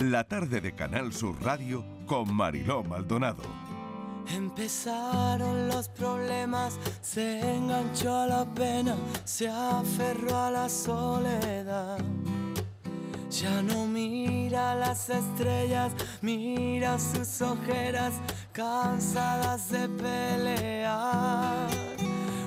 La 0.00 0.22
tarde 0.22 0.60
de 0.60 0.76
Canal 0.76 1.12
Sur 1.12 1.42
Radio 1.42 1.84
con 2.06 2.32
Mariló 2.32 2.84
Maldonado. 2.84 3.42
Empezaron 4.32 5.66
los 5.66 5.88
problemas, 5.88 6.78
se 7.02 7.40
enganchó 7.56 8.14
a 8.14 8.26
la 8.28 8.44
pena, 8.44 8.94
se 9.24 9.48
aferró 9.48 10.36
a 10.36 10.50
la 10.52 10.68
soledad. 10.68 11.98
Ya 13.28 13.60
no 13.60 13.86
mira 13.86 14.76
las 14.76 15.10
estrellas, 15.10 15.92
mira 16.22 16.96
sus 17.00 17.42
ojeras 17.42 18.14
cansadas 18.52 19.68
de 19.68 19.88
pelear. 19.88 21.66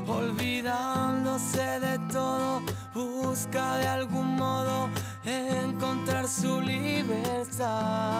Olvidándose 0.07 1.81
de 1.81 1.99
todo, 2.13 2.61
busca 2.93 3.77
de 3.77 3.87
algún 3.87 4.37
modo 4.37 4.89
encontrar 5.25 6.27
su 6.27 6.61
libertad. 6.61 8.11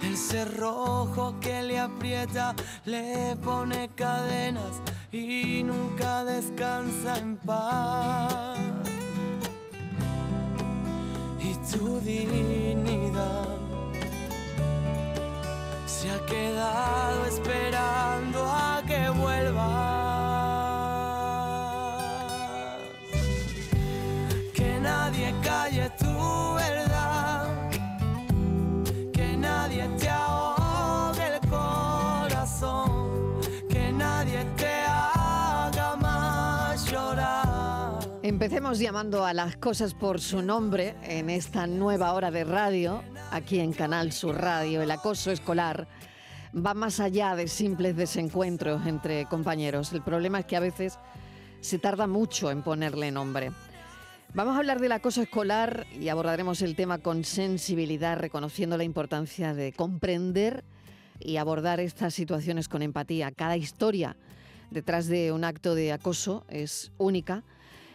El 0.00 0.16
cerrojo 0.16 1.34
que 1.40 1.62
le 1.62 1.78
aprieta 1.78 2.54
le 2.84 3.36
pone 3.42 3.90
cadenas 3.94 4.80
y 5.12 5.62
nunca 5.64 6.24
descansa 6.24 7.18
en 7.18 7.36
paz 7.36 8.58
y 11.40 11.54
tu 11.72 12.00
dignidad 12.00 13.56
se 15.86 16.10
ha 16.10 16.26
quedado 16.26 17.24
esperando 17.26 18.44
a 18.44 18.77
Empecemos 38.40 38.78
llamando 38.78 39.26
a 39.26 39.34
las 39.34 39.56
cosas 39.56 39.94
por 39.94 40.20
su 40.20 40.42
nombre 40.42 40.94
en 41.02 41.28
esta 41.28 41.66
nueva 41.66 42.12
hora 42.12 42.30
de 42.30 42.44
radio, 42.44 43.02
aquí 43.32 43.58
en 43.58 43.72
Canal 43.72 44.12
Sur 44.12 44.36
Radio. 44.36 44.80
El 44.80 44.92
acoso 44.92 45.32
escolar 45.32 45.88
va 46.54 46.72
más 46.72 47.00
allá 47.00 47.34
de 47.34 47.48
simples 47.48 47.96
desencuentros 47.96 48.86
entre 48.86 49.24
compañeros. 49.24 49.92
El 49.92 50.02
problema 50.02 50.38
es 50.38 50.46
que 50.46 50.54
a 50.54 50.60
veces 50.60 51.00
se 51.60 51.80
tarda 51.80 52.06
mucho 52.06 52.52
en 52.52 52.62
ponerle 52.62 53.10
nombre. 53.10 53.50
Vamos 54.34 54.54
a 54.54 54.58
hablar 54.58 54.78
del 54.78 54.92
acoso 54.92 55.20
escolar 55.20 55.84
y 56.00 56.08
abordaremos 56.08 56.62
el 56.62 56.76
tema 56.76 56.98
con 56.98 57.24
sensibilidad, 57.24 58.18
reconociendo 58.18 58.76
la 58.76 58.84
importancia 58.84 59.52
de 59.52 59.72
comprender 59.72 60.62
y 61.18 61.38
abordar 61.38 61.80
estas 61.80 62.14
situaciones 62.14 62.68
con 62.68 62.82
empatía. 62.82 63.32
Cada 63.32 63.56
historia 63.56 64.14
detrás 64.70 65.08
de 65.08 65.32
un 65.32 65.42
acto 65.42 65.74
de 65.74 65.90
acoso 65.92 66.44
es 66.48 66.92
única 66.98 67.42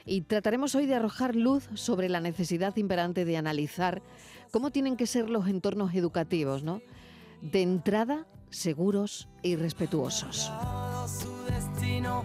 y 0.06 0.22
trataremos 0.22 0.76
hoy 0.76 0.86
de 0.86 0.96
arrojar 0.96 1.36
luz 1.36 1.68
sobre 1.74 2.08
la 2.10 2.20
necesidad 2.20 2.76
imperante 2.78 3.26
de 3.26 3.38
analizar 3.38 4.02
cómo 4.52 4.72
tienen 4.72 4.98
que 4.98 5.08
ser 5.08 5.30
los 5.30 5.48
entornos 5.48 5.96
educativos, 5.96 6.64
¿no? 6.64 6.82
De 7.42 7.62
entrada, 7.62 8.26
seguros 8.50 9.30
y 9.42 9.56
respetuosos. 9.56 10.52
su 11.08 11.44
destino 11.46 12.24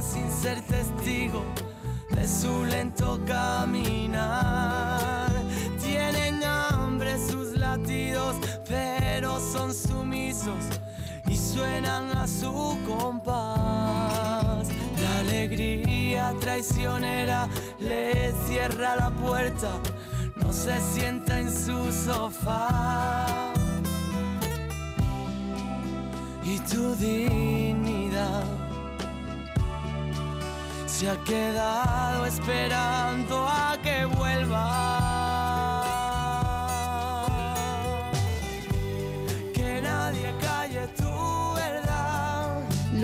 sin 0.00 0.30
ser 0.30 0.62
testigo 0.62 1.42
de 2.10 2.28
su 2.28 2.64
lento 2.64 3.20
caminar. 3.26 5.30
Tienen 5.82 6.42
hambre 6.44 7.18
sus 7.18 7.56
latidos, 7.56 8.36
pero 8.68 9.40
son 9.40 9.74
sumisos 9.74 10.64
y 11.28 11.36
suenan 11.36 12.10
a 12.16 12.26
su 12.26 12.78
compás. 12.86 14.68
La 15.02 15.18
alegría 15.20 15.85
traicionera 16.40 17.48
le 17.78 18.32
cierra 18.46 18.96
la 18.96 19.10
puerta, 19.10 19.70
no 20.36 20.52
se 20.52 20.80
sienta 20.80 21.38
en 21.38 21.50
su 21.50 21.92
sofá 21.92 23.52
y 26.44 26.58
tu 26.60 26.94
dignidad 26.96 28.44
se 30.86 31.10
ha 31.10 31.16
quedado 31.24 32.24
esperando 32.24 33.46
a 33.46 33.76
que 33.82 34.06
vuelva. 34.06 35.05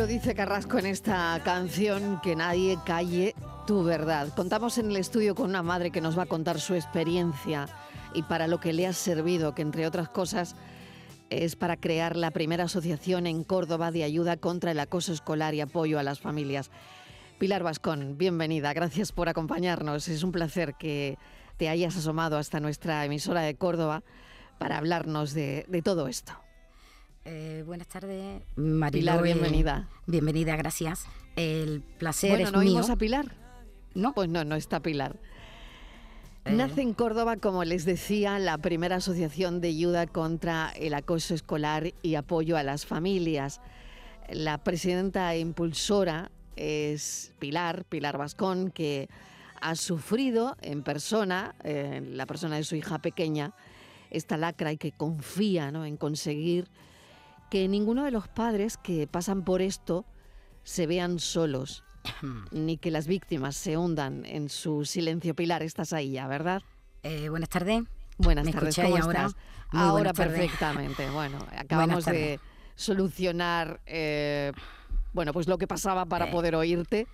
Lo 0.03 0.09
dice 0.09 0.35
Carrasco 0.35 0.81
en 0.81 0.87
esta 0.87 1.41
canción, 1.45 2.21
que 2.25 2.35
nadie 2.35 2.77
calle 2.85 3.37
tu 3.69 3.85
verdad. 3.85 4.35
Contamos 4.35 4.77
en 4.79 4.91
el 4.91 4.97
estudio 4.97 5.37
con 5.37 5.49
una 5.51 5.63
madre 5.63 5.93
que 5.93 6.01
nos 6.01 6.19
va 6.19 6.25
a 6.25 6.27
contar 6.27 6.59
su 6.59 6.75
experiencia 6.75 7.69
y 8.12 8.25
para 8.25 8.49
lo 8.49 8.59
que 8.59 8.73
le 8.73 8.89
ha 8.89 8.93
servido, 8.95 9.55
que 9.55 9.62
entre 9.62 9.87
otras 9.87 10.09
cosas 10.09 10.57
es 11.31 11.55
para 11.55 11.77
crear 11.77 12.17
la 12.17 12.33
primera 12.33 12.65
asociación 12.65 13.29
en 13.29 13.45
Córdoba 13.45 13.93
de 13.93 14.03
ayuda 14.03 14.37
contra 14.37 14.73
el 14.73 14.81
acoso 14.81 15.12
escolar 15.12 15.55
y 15.55 15.61
apoyo 15.61 16.01
a 16.01 16.03
las 16.03 16.19
familias. 16.19 16.73
Pilar 17.39 17.62
Vascón, 17.62 18.19
bienvenida, 18.19 18.73
gracias 18.73 19.12
por 19.12 19.29
acompañarnos. 19.29 20.09
Es 20.09 20.25
un 20.25 20.33
placer 20.33 20.75
que 20.75 21.17
te 21.59 21.69
hayas 21.69 21.97
asomado 21.97 22.39
hasta 22.39 22.59
nuestra 22.59 23.05
emisora 23.05 23.43
de 23.43 23.55
Córdoba 23.55 24.03
para 24.59 24.79
hablarnos 24.79 25.33
de, 25.33 25.65
de 25.69 25.81
todo 25.81 26.09
esto. 26.09 26.33
Eh, 27.25 27.62
buenas 27.66 27.87
tardes, 27.88 28.43
Mariló. 28.56 29.00
Pilar, 29.12 29.19
eh, 29.21 29.22
bienvenida. 29.22 29.88
bienvenida, 30.06 30.56
gracias. 30.56 31.06
El 31.37 31.83
placer 31.99 32.31
Bueno, 32.31 32.47
es 32.47 32.53
¿no 32.53 32.59
mío. 32.60 32.69
oímos 32.71 32.91
a 32.91 32.97
Pilar? 32.97 33.33
No, 33.94 34.12
Pues 34.15 34.28
no, 34.28 34.44
no 34.44 34.56
está 34.56 34.81
Pilar. 34.81 35.16
Eh. 36.44 36.53
Nace 36.53 36.82
en 36.82 36.94
Córdoba, 36.94 37.37
como 37.37 37.62
les 37.65 37.84
decía, 37.84 38.38
la 38.41 38.59
primera 38.59 38.97
asociación 38.97 39.61
de 39.61 39.69
ayuda 39.69 40.06
contra 40.09 40.71
el 40.71 40.94
acoso 40.94 41.34
escolar 41.34 41.93
y 42.03 42.16
apoyo 42.16 42.56
a 42.56 42.65
las 42.65 42.84
familias. 42.87 43.61
La 44.31 44.59
presidenta 44.59 45.32
e 45.34 45.38
impulsora 45.41 46.31
es 46.56 47.32
Pilar, 47.38 47.84
Pilar 47.84 48.19
Vascón, 48.19 48.71
que 48.72 49.09
ha 49.61 49.77
sufrido 49.77 50.56
en 50.61 50.82
persona, 50.82 51.55
eh, 51.62 51.93
en 51.99 52.16
la 52.16 52.27
persona 52.27 52.56
de 52.56 52.65
su 52.65 52.75
hija 52.75 52.99
pequeña, 52.99 53.53
esta 54.11 54.37
lacra 54.37 54.72
y 54.72 54.77
que 54.77 54.91
confía 54.91 55.71
¿no? 55.71 55.87
en 55.87 55.97
conseguir 55.97 56.69
que 57.53 57.69
ninguno 57.69 58.05
de 58.05 58.11
los 58.11 58.29
padres 58.29 58.79
que 58.79 59.07
pasan 59.07 59.45
por 59.45 59.61
esto 59.61 60.07
se 60.63 60.87
vean 60.87 61.19
solos, 61.19 61.85
ni 62.51 62.79
que 62.79 62.91
las 62.91 63.07
víctimas 63.07 63.57
se 63.57 63.77
hundan 63.77 64.25
en 64.25 64.49
su 64.49 64.87
silencio. 64.87 65.35
Pilar, 65.35 65.62
estás 65.62 65.93
ahí 65.93 66.12
ya, 66.12 66.27
¿verdad? 66.29 66.62
Eh, 67.03 67.29
buenas 67.29 67.51
tardes. 67.51 67.83
Buenas 68.17 68.47
¿Me 68.47 68.53
tardes, 68.55 68.75
¿cómo 68.75 68.97
ahora? 68.97 69.27
estás? 69.27 69.37
Muy 69.71 69.83
ahora 69.83 70.12
tardes. 70.15 70.39
perfectamente. 70.39 71.11
Bueno, 71.11 71.47
acabamos 71.59 72.07
de 72.07 72.41
solucionar 72.75 73.83
eh, 73.85 74.53
bueno, 75.12 75.33
pues 75.33 75.47
lo 75.49 75.59
que 75.59 75.67
pasaba 75.67 76.05
para 76.06 76.28
Eh, 76.28 76.33
poder 76.33 76.55
oírte 76.55 77.06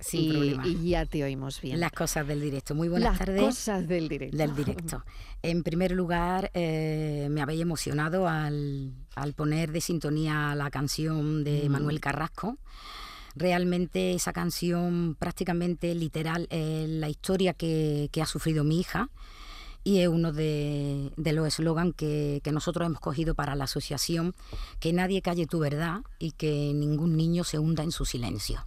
sin 0.00 0.20
y, 0.22 0.30
problema. 0.30 0.66
y 0.66 0.88
ya 0.90 1.06
te 1.06 1.22
oímos 1.24 1.60
bien. 1.60 1.80
Las 1.80 1.92
cosas 1.92 2.26
del 2.26 2.40
directo. 2.40 2.74
Muy 2.74 2.88
buenas 2.88 3.10
Las 3.10 3.18
tardes. 3.18 3.40
cosas 3.42 3.86
del 3.88 4.08
directo. 4.08 4.36
Del 4.36 4.54
directo. 4.54 5.04
En 5.42 5.62
primer 5.62 5.92
lugar, 5.92 6.50
eh, 6.54 7.28
me 7.30 7.40
habéis 7.42 7.60
emocionado 7.62 8.28
al, 8.28 8.92
al 9.14 9.32
poner 9.34 9.72
de 9.72 9.80
sintonía 9.80 10.54
la 10.54 10.70
canción 10.70 11.44
de 11.44 11.68
Mm. 11.68 11.72
Manuel 11.72 12.00
Carrasco. 12.00 12.58
Realmente 13.36 14.14
esa 14.14 14.32
canción 14.32 15.16
prácticamente 15.18 15.94
literal 15.94 16.46
es 16.50 16.88
la 16.88 17.08
historia 17.08 17.52
que, 17.52 18.08
que 18.12 18.22
ha 18.22 18.26
sufrido 18.26 18.62
mi 18.62 18.78
hija 18.80 19.10
y 19.84 20.00
es 20.00 20.08
uno 20.08 20.32
de, 20.32 21.12
los 21.16 21.46
eslogans 21.46 21.94
que, 21.94 22.40
que 22.42 22.52
nosotros 22.52 22.86
hemos 22.86 23.00
cogido 23.00 23.34
para 23.34 23.54
la 23.54 23.64
asociación, 23.64 24.34
que 24.80 24.92
nadie 24.92 25.22
calle 25.22 25.46
tu 25.46 25.58
verdad 25.58 26.00
y 26.18 26.32
que 26.32 26.72
ningún 26.74 27.16
niño 27.16 27.44
se 27.44 27.58
hunda 27.58 27.82
en 27.82 27.92
su 27.92 28.06
silencio. 28.06 28.64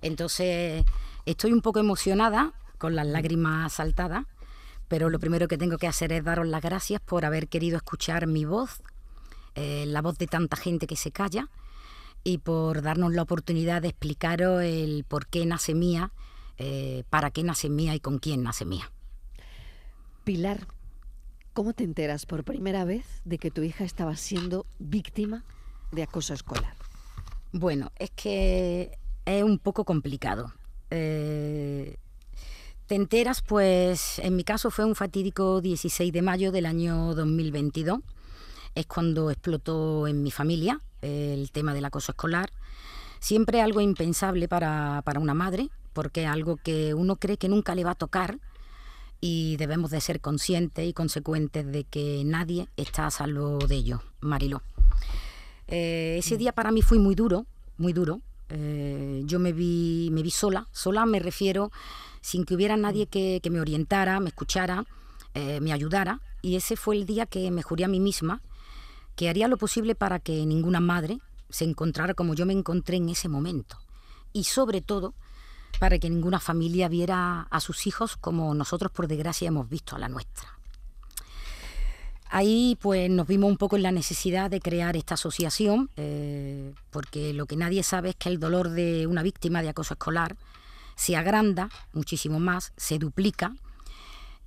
Entonces, 0.00 0.84
estoy 1.26 1.52
un 1.52 1.60
poco 1.60 1.78
emocionada, 1.78 2.54
con 2.78 2.94
las 2.94 3.06
lágrimas 3.06 3.72
saltadas, 3.74 4.24
pero 4.88 5.10
lo 5.10 5.18
primero 5.18 5.48
que 5.48 5.58
tengo 5.58 5.78
que 5.78 5.88
hacer 5.88 6.12
es 6.12 6.24
daros 6.24 6.46
las 6.46 6.62
gracias 6.62 7.00
por 7.00 7.24
haber 7.24 7.48
querido 7.48 7.76
escuchar 7.76 8.26
mi 8.26 8.44
voz, 8.44 8.82
eh, 9.54 9.84
la 9.86 10.02
voz 10.02 10.18
de 10.18 10.26
tanta 10.26 10.56
gente 10.56 10.86
que 10.86 10.96
se 10.96 11.10
calla, 11.10 11.48
y 12.24 12.38
por 12.38 12.82
darnos 12.82 13.12
la 13.12 13.22
oportunidad 13.22 13.82
de 13.82 13.88
explicaros 13.88 14.62
el 14.62 15.04
por 15.06 15.26
qué 15.26 15.46
nace 15.46 15.74
mía, 15.74 16.12
eh, 16.58 17.04
para 17.10 17.30
qué 17.30 17.42
nace 17.42 17.68
mía 17.68 17.94
y 17.94 18.00
con 18.00 18.18
quién 18.18 18.42
nace 18.42 18.64
mía. 18.64 18.90
Pilar, 20.26 20.66
¿cómo 21.52 21.72
te 21.72 21.84
enteras 21.84 22.26
por 22.26 22.42
primera 22.42 22.84
vez 22.84 23.06
de 23.24 23.38
que 23.38 23.52
tu 23.52 23.62
hija 23.62 23.84
estaba 23.84 24.16
siendo 24.16 24.66
víctima 24.80 25.44
de 25.92 26.02
acoso 26.02 26.34
escolar? 26.34 26.74
Bueno, 27.52 27.92
es 27.96 28.10
que 28.10 28.98
es 29.24 29.44
un 29.44 29.60
poco 29.60 29.84
complicado. 29.84 30.52
Eh, 30.90 31.96
Te 32.88 32.96
enteras, 32.96 33.40
pues 33.40 34.18
en 34.18 34.34
mi 34.34 34.42
caso 34.42 34.72
fue 34.72 34.84
un 34.84 34.96
fatídico 34.96 35.60
16 35.60 36.12
de 36.12 36.22
mayo 36.22 36.50
del 36.50 36.66
año 36.66 37.14
2022. 37.14 38.00
Es 38.74 38.86
cuando 38.86 39.30
explotó 39.30 40.08
en 40.08 40.24
mi 40.24 40.32
familia 40.32 40.80
el 41.02 41.52
tema 41.52 41.72
del 41.72 41.84
acoso 41.84 42.10
escolar. 42.10 42.50
Siempre 43.20 43.60
algo 43.60 43.80
impensable 43.80 44.48
para, 44.48 45.02
para 45.04 45.20
una 45.20 45.34
madre, 45.34 45.70
porque 45.92 46.24
es 46.24 46.28
algo 46.28 46.56
que 46.56 46.94
uno 46.94 47.14
cree 47.14 47.36
que 47.36 47.48
nunca 47.48 47.76
le 47.76 47.84
va 47.84 47.92
a 47.92 47.94
tocar 47.94 48.40
y 49.20 49.56
debemos 49.56 49.90
de 49.90 50.00
ser 50.00 50.20
conscientes 50.20 50.86
y 50.88 50.92
consecuentes 50.92 51.66
de 51.66 51.84
que 51.84 52.22
nadie 52.24 52.68
está 52.76 53.06
a 53.06 53.10
salvo 53.10 53.58
de 53.58 53.76
ello, 53.76 54.02
Mariló. 54.20 54.62
Eh, 55.68 56.16
ese 56.18 56.36
día 56.36 56.52
para 56.52 56.70
mí 56.70 56.82
fue 56.82 56.98
muy 56.98 57.14
duro, 57.14 57.46
muy 57.78 57.92
duro. 57.92 58.20
Eh, 58.48 59.22
yo 59.24 59.38
me 59.38 59.52
vi, 59.52 60.10
me 60.12 60.22
vi 60.22 60.30
sola, 60.30 60.68
sola 60.70 61.04
me 61.04 61.18
refiero 61.18 61.72
sin 62.20 62.44
que 62.44 62.54
hubiera 62.54 62.76
nadie 62.76 63.06
que, 63.06 63.40
me 63.50 63.60
orientara, 63.60 64.20
me 64.20 64.28
escuchara, 64.28 64.84
eh, 65.34 65.60
me 65.60 65.72
ayudara. 65.72 66.20
Y 66.42 66.56
ese 66.56 66.76
fue 66.76 66.96
el 66.96 67.06
día 67.06 67.26
que 67.26 67.50
me 67.50 67.62
juré 67.62 67.84
a 67.84 67.88
mí 67.88 68.00
misma 68.00 68.42
que 69.16 69.28
haría 69.28 69.48
lo 69.48 69.56
posible 69.56 69.94
para 69.94 70.18
que 70.18 70.44
ninguna 70.44 70.80
madre 70.80 71.18
se 71.48 71.64
encontrara 71.64 72.14
como 72.14 72.34
yo 72.34 72.44
me 72.44 72.52
encontré 72.52 72.98
en 72.98 73.08
ese 73.08 73.28
momento. 73.28 73.78
Y 74.32 74.44
sobre 74.44 74.82
todo, 74.82 75.14
para 75.78 75.98
que 75.98 76.10
ninguna 76.10 76.40
familia 76.40 76.88
viera 76.88 77.46
a 77.50 77.60
sus 77.60 77.86
hijos 77.86 78.16
como 78.16 78.54
nosotros 78.54 78.90
por 78.92 79.08
desgracia 79.08 79.48
hemos 79.48 79.68
visto 79.68 79.96
a 79.96 79.98
la 79.98 80.08
nuestra. 80.08 80.56
Ahí 82.28 82.76
pues 82.80 83.08
nos 83.08 83.26
vimos 83.26 83.50
un 83.50 83.56
poco 83.56 83.76
en 83.76 83.82
la 83.82 83.92
necesidad 83.92 84.50
de 84.50 84.60
crear 84.60 84.96
esta 84.96 85.14
asociación, 85.14 85.90
eh, 85.96 86.74
porque 86.90 87.32
lo 87.32 87.46
que 87.46 87.56
nadie 87.56 87.82
sabe 87.82 88.10
es 88.10 88.16
que 88.16 88.28
el 88.28 88.40
dolor 88.40 88.70
de 88.70 89.06
una 89.06 89.22
víctima 89.22 89.62
de 89.62 89.68
acoso 89.68 89.94
escolar 89.94 90.36
se 90.96 91.14
agranda 91.14 91.70
muchísimo 91.92 92.40
más, 92.40 92.72
se 92.76 92.98
duplica 92.98 93.54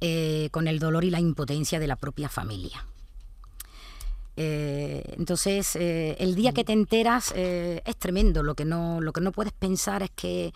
eh, 0.02 0.50
con 0.52 0.68
el 0.68 0.80
dolor 0.80 1.06
y 1.06 1.10
la 1.10 1.20
impotencia 1.20 1.80
de 1.80 1.88
la 1.88 1.96
propia 1.96 2.28
familia. 2.28 2.86
Eh, 4.36 5.04
entonces, 5.18 5.76
el 5.76 6.36
día 6.36 6.54
que 6.54 6.64
te 6.64 6.74
enteras 6.74 7.34
es 7.36 7.96
tremendo. 7.98 8.42
Lo 8.42 8.56
que 8.56 8.64
no, 8.64 9.02
lo 9.02 9.12
que 9.12 9.20
no 9.20 9.32
puedes 9.34 9.52
pensar 9.52 10.02
es 10.02 10.12
que 10.12 10.54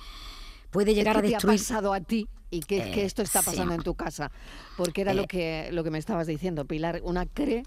puede 0.73 0.93
llegar 0.93 1.17
a 1.17 1.21
destruir. 1.21 1.39
¿Qué 1.39 1.47
te 1.47 1.53
ha 1.53 1.55
pasado 1.55 1.93
a 1.93 2.01
ti 2.01 2.27
y 2.49 2.61
que, 2.61 3.05
esto 3.05 3.21
está 3.21 3.41
pasando 3.41 3.73
en 3.73 3.81
tu 3.81 3.95
casa? 3.95 4.31
Porque 4.75 5.01
era 5.01 5.13
lo, 5.13 5.23
eh. 5.23 5.27
que, 5.27 5.69
lo 5.71 5.85
que 5.85 5.91
me 5.91 5.99
estabas 5.99 6.27
diciendo, 6.27 6.65
Pilar. 6.65 6.99
Una 7.03 7.25
cree 7.25 7.63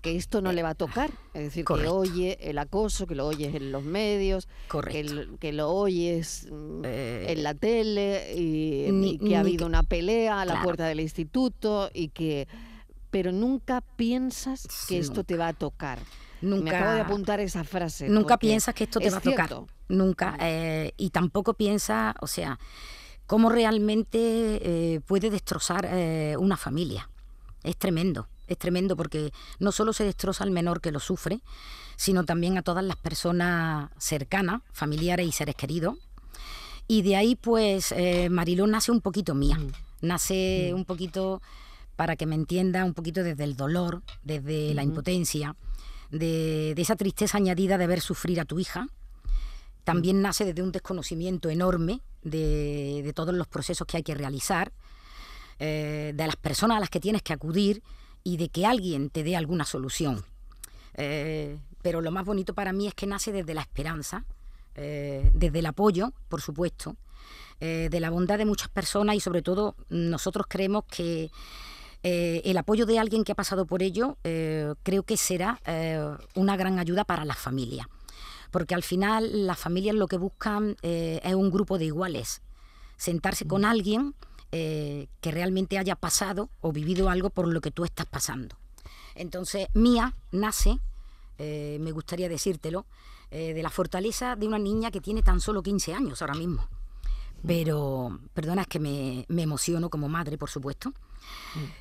que 0.00 0.16
esto 0.16 0.40
no 0.40 0.52
le 0.52 0.62
va 0.62 0.70
a 0.70 0.74
tocar, 0.74 1.10
es 1.34 1.42
decir, 1.42 1.64
que 1.64 1.88
oye 1.88 2.38
el 2.40 2.58
acoso, 2.58 3.06
que 3.06 3.16
lo 3.16 3.26
oyes 3.26 3.54
en 3.54 3.72
los 3.72 3.82
medios, 3.82 4.48
que, 4.90 5.28
que, 5.40 5.52
lo 5.52 5.70
oyes 5.70 6.46
mm, 6.50 6.82
eh, 6.84 7.26
en 7.30 7.42
la 7.42 7.54
tele 7.54 8.32
y, 8.36 9.18
que 9.18 9.36
ha 9.36 9.40
habido 9.40 9.66
una 9.66 9.82
pelea 9.82 10.40
a 10.40 10.44
la 10.44 10.62
puerta 10.62 10.86
del 10.86 11.00
instituto 11.00 11.90
y 11.92 12.08
que 12.08 12.46
pero 13.10 13.32
nunca 13.32 13.80
piensas 13.80 14.68
que 14.86 14.98
esto 14.98 15.24
te 15.24 15.36
va 15.36 15.48
a 15.48 15.52
tocar. 15.52 15.98
Nunca, 16.40 16.62
Me 16.62 16.70
acabo 16.76 16.92
de 16.92 17.00
apuntar 17.00 17.40
esa 17.40 17.64
frase. 17.64 18.08
Nunca 18.08 18.36
piensas 18.36 18.74
que 18.74 18.84
esto 18.84 19.00
te 19.00 19.10
va 19.10 19.16
a 19.16 19.20
tocar. 19.20 19.50
Nunca. 19.88 20.36
Eh, 20.40 20.92
y 20.96 21.10
tampoco 21.10 21.54
piensas, 21.54 22.14
o 22.20 22.26
sea, 22.26 22.58
cómo 23.26 23.48
realmente 23.50 24.18
eh, 24.18 25.00
puede 25.00 25.30
destrozar 25.30 25.88
eh, 25.90 26.36
una 26.38 26.56
familia. 26.56 27.08
Es 27.62 27.76
tremendo, 27.76 28.28
es 28.46 28.58
tremendo 28.58 28.96
porque 28.96 29.32
no 29.58 29.72
solo 29.72 29.92
se 29.92 30.04
destroza 30.04 30.44
al 30.44 30.50
menor 30.50 30.80
que 30.80 30.92
lo 30.92 31.00
sufre, 31.00 31.40
sino 31.96 32.24
también 32.24 32.56
a 32.56 32.62
todas 32.62 32.84
las 32.84 32.96
personas 32.96 33.90
cercanas, 33.98 34.62
familiares 34.72 35.26
y 35.26 35.32
seres 35.32 35.56
queridos. 35.56 35.96
Y 36.86 37.02
de 37.02 37.16
ahí, 37.16 37.34
pues, 37.34 37.94
Mariló 38.30 38.66
nace 38.66 38.90
un 38.90 39.02
poquito 39.02 39.34
mía. 39.34 39.58
Nace 40.00 40.72
un 40.72 40.86
poquito, 40.86 41.42
para 41.96 42.16
que 42.16 42.24
me 42.24 42.34
entienda, 42.34 42.84
un 42.84 42.94
poquito 42.94 43.22
desde 43.22 43.44
el 43.44 43.56
dolor, 43.56 44.02
desde 44.22 44.72
la 44.72 44.84
impotencia 44.84 45.54
de, 46.10 46.72
esa 46.76 46.96
tristeza 46.96 47.38
añadida 47.38 47.78
de 47.78 47.86
ver 47.86 48.00
sufrir 48.00 48.40
a 48.40 48.44
tu 48.44 48.58
hija. 48.58 48.88
También 49.88 50.20
nace 50.20 50.44
desde 50.44 50.60
un 50.60 50.70
desconocimiento 50.70 51.48
enorme 51.48 52.02
de, 52.22 53.10
todos 53.14 53.34
los 53.34 53.46
procesos 53.46 53.86
que 53.86 53.96
hay 53.96 54.02
que 54.02 54.14
realizar, 54.14 54.70
eh, 55.58 56.12
de 56.14 56.26
las 56.26 56.36
personas 56.36 56.76
a 56.76 56.80
las 56.80 56.90
que 56.90 57.00
tienes 57.00 57.22
que 57.22 57.32
acudir 57.32 57.82
y 58.22 58.36
de 58.36 58.50
que 58.50 58.66
alguien 58.66 59.08
te 59.08 59.22
dé 59.22 59.34
alguna 59.34 59.64
solución. 59.64 60.26
Eh, 60.92 61.58
pero 61.80 62.02
lo 62.02 62.10
más 62.10 62.26
bonito 62.26 62.52
para 62.52 62.74
mí 62.74 62.86
es 62.86 62.92
que 62.92 63.06
nace 63.06 63.32
desde 63.32 63.54
la 63.54 63.62
esperanza, 63.62 64.26
eh, 64.74 65.30
desde 65.32 65.60
el 65.60 65.64
apoyo, 65.64 66.12
por 66.28 66.42
supuesto, 66.42 66.94
de 67.58 67.98
la 67.98 68.10
bondad 68.10 68.36
de 68.36 68.44
muchas 68.44 68.68
personas 68.68 69.16
y 69.16 69.20
sobre 69.20 69.40
todo 69.40 69.74
nosotros 69.88 70.44
creemos 70.50 70.84
que 70.84 71.30
el 72.02 72.56
apoyo 72.58 72.84
de 72.84 72.98
alguien 72.98 73.24
que 73.24 73.32
ha 73.32 73.34
pasado 73.34 73.64
por 73.64 73.82
ello 73.82 74.18
creo 74.22 75.02
que 75.02 75.16
será 75.16 75.60
una 76.34 76.58
gran 76.58 76.78
ayuda 76.78 77.04
para 77.04 77.24
la 77.24 77.34
familia. 77.34 77.88
Porque 78.50 78.74
al 78.74 78.82
final 78.82 79.46
las 79.46 79.58
familias 79.58 79.94
lo 79.94 80.06
que 80.06 80.16
buscan 80.16 80.76
es 80.82 81.34
un 81.34 81.50
grupo 81.50 81.78
de 81.78 81.86
iguales. 81.86 82.42
Sentarse 82.96 83.46
con 83.46 83.62
mm. 83.62 83.66
alguien 83.66 84.14
que 84.50 85.08
realmente 85.30 85.78
haya 85.78 85.94
pasado 85.94 86.48
o 86.60 86.72
vivido 86.72 87.10
algo 87.10 87.30
por 87.30 87.46
lo 87.46 87.60
que 87.60 87.70
tú 87.70 87.84
estás 87.84 88.06
pasando. 88.06 88.56
Entonces, 89.14 89.68
Mía 89.74 90.14
nace, 90.32 90.78
me 91.38 91.92
gustaría 91.92 92.28
decírtelo, 92.28 92.86
de 93.30 93.62
la 93.62 93.70
fortaleza 93.70 94.36
de 94.36 94.46
una 94.46 94.58
niña 94.58 94.90
que 94.90 95.02
tiene 95.02 95.22
tan 95.22 95.40
solo 95.40 95.62
15 95.62 95.92
años 95.92 96.22
ahora 96.22 96.34
mismo. 96.34 96.66
Mm. 97.42 97.46
Pero, 97.46 98.18
perdona, 98.34 98.62
es 98.62 98.68
que 98.68 98.80
me, 98.80 99.24
me 99.28 99.42
emociono 99.42 99.90
como 99.90 100.08
madre, 100.08 100.38
por 100.38 100.50
supuesto. 100.50 100.92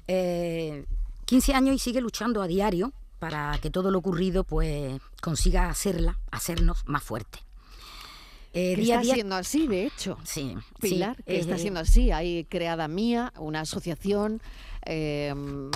15 0.05 0.07
eh, 0.07 1.55
años 1.55 1.75
y 1.75 1.79
sigue 1.79 2.01
luchando 2.01 2.41
a 2.41 2.47
diario 2.47 2.93
para 3.19 3.57
que 3.61 3.69
todo 3.69 3.91
lo 3.91 3.99
ocurrido 3.99 4.43
pues 4.43 4.99
consiga 5.21 5.69
hacerla, 5.69 6.17
hacernos 6.31 6.83
más 6.85 7.03
fuertes. 7.03 7.41
Eh, 8.53 8.75
está 8.79 9.03
siendo 9.03 9.35
así, 9.35 9.67
de 9.67 9.85
hecho. 9.85 10.17
Sí. 10.23 10.55
Pilar, 10.79 11.21
que 11.23 11.39
está 11.39 11.57
siendo 11.57 11.79
así. 11.79 12.11
Hay 12.11 12.45
creada 12.45 12.87
Mía, 12.87 13.33
una 13.37 13.61
asociación, 13.61 14.41
em, 14.83 15.69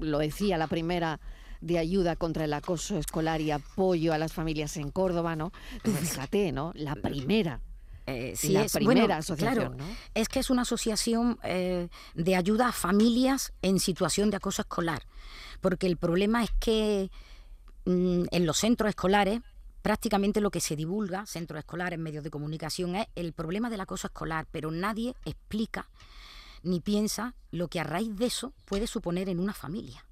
lo 0.00 0.18
decía 0.18 0.58
la 0.58 0.66
primera 0.66 1.20
de 1.60 1.78
ayuda 1.78 2.16
contra 2.16 2.44
el 2.44 2.52
acoso 2.52 2.98
escolar 2.98 3.40
y 3.40 3.50
apoyo 3.50 4.12
a 4.12 4.18
las 4.18 4.32
familias 4.32 4.76
en 4.76 4.90
Córdoba, 4.90 5.36
¿no? 5.36 5.52
fíjate, 5.82 6.52
¿no? 6.52 6.72
La 6.74 6.94
primera 6.94 7.60
eh, 8.06 8.34
sí, 8.36 8.48
la 8.48 8.64
es, 8.64 8.72
primera 8.72 9.16
asociación. 9.16 9.78
Es 10.14 10.28
que 10.28 10.40
es 10.40 10.50
una 10.50 10.62
asociación 10.62 11.38
eh, 11.42 11.88
de 12.14 12.36
ayuda 12.36 12.68
a 12.68 12.72
familias 12.72 13.52
en 13.62 13.80
situación 13.80 14.30
de 14.30 14.36
acoso 14.36 14.62
escolar. 14.62 15.02
Porque 15.60 15.86
el 15.86 15.96
problema 15.96 16.42
es 16.42 16.50
que 16.60 17.10
mm, 17.84 18.24
en 18.30 18.46
los 18.46 18.58
centros 18.58 18.88
escolares 18.88 19.40
prácticamente 19.84 20.40
lo 20.40 20.50
que 20.50 20.60
se 20.60 20.76
divulga, 20.76 21.26
centros 21.26 21.58
escolares, 21.58 21.98
medios 21.98 22.24
de 22.24 22.30
comunicación, 22.30 22.96
es 22.96 23.06
el 23.16 23.34
problema 23.34 23.68
del 23.68 23.82
acoso 23.82 24.06
escolar, 24.06 24.46
pero 24.50 24.70
nadie 24.70 25.14
explica 25.26 25.90
ni 26.62 26.80
piensa 26.80 27.34
lo 27.50 27.68
que 27.68 27.80
a 27.80 27.84
raíz 27.84 28.16
de 28.16 28.24
eso 28.24 28.54
puede 28.64 28.86
suponer 28.86 29.28
en 29.28 29.38
una 29.38 29.52
familia. 29.52 30.06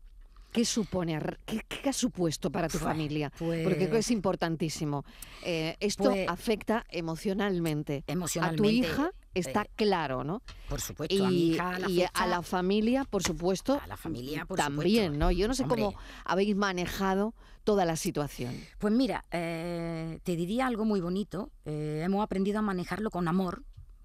¿Qué 0.53 0.67
supone? 0.67 1.19
¿Qué, 1.47 1.89
ha 1.89 1.93
supuesto 1.95 2.51
para 2.51 2.69
tu 2.69 2.77
familia? 2.77 3.33
Porque 3.39 3.89
es 3.91 4.11
importantísimo. 4.11 5.07
Eh, 5.43 5.79
esto 5.81 6.11
pues 6.11 6.29
afecta 6.29 6.85
emocionalmente. 6.91 8.05
Emocionalmente. 8.07 8.63
A 8.63 8.63
tu 8.63 8.71
hija 8.71 9.13
está 9.35 9.62
eh, 9.62 9.71
claro, 9.75 10.25
¿no? 10.25 10.43
Por 10.69 10.81
supuesto. 10.81 11.15
Y, 11.15 11.21
a, 11.21 11.29
mi 11.29 11.49
hija, 11.49 11.79
y 11.89 12.05
a 12.12 12.27
la 12.27 12.43
familia, 12.43 13.05
por 13.05 13.23
supuesto. 13.23 13.81
A 13.83 13.87
la 13.87 13.97
familia, 13.97 14.45
por 14.45 14.59
también, 14.59 15.19
¿no? 15.19 15.31
Yo 15.31 15.49
no 15.49 15.55
sé 15.55 15.65
cómo 15.65 15.95
habéis 16.25 16.57
manejado 16.57 17.35
toda 17.65 17.85
la 17.85 17.97
situación. 17.97 18.55
Pues 18.79 18.93
mira, 18.93 19.25
eh, 19.31 20.19
te 20.25 20.37
diría 20.37 20.67
algo 20.67 20.85
muy 20.85 21.01
bonito. 21.01 21.51
hemos 21.65 22.23
aprendido 22.23 22.59
a 22.59 22.62
manejarlo 22.62 23.11
con 23.11 23.29
amor, 23.29 23.62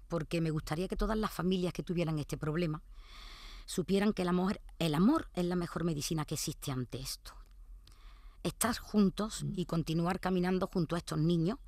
porque 0.08 0.40
me 0.40 0.50
gustaría 0.50 0.88
que 0.88 0.96
todas 0.96 1.16
las 1.16 1.30
familias 1.30 1.72
que 1.72 1.82
tuvieran 1.82 2.18
este 2.18 2.36
problema 2.36 2.82
supieran 3.68 4.14
que 4.14 4.22
el 4.22 4.28
amor, 4.28 4.62
el 4.78 4.94
amor 4.94 5.28
es 5.34 5.44
la 5.44 5.54
mejor 5.54 5.84
medicina 5.84 6.24
que 6.24 6.34
existe 6.34 6.72
ante 6.72 6.98
esto. 6.98 7.34
Estar 8.42 8.74
juntos 8.78 9.44
y 9.54 9.66
continuar 9.66 10.20
caminando 10.20 10.68
junto 10.72 10.94
a 10.96 10.98
estos 10.98 11.18
niños, 11.18 11.58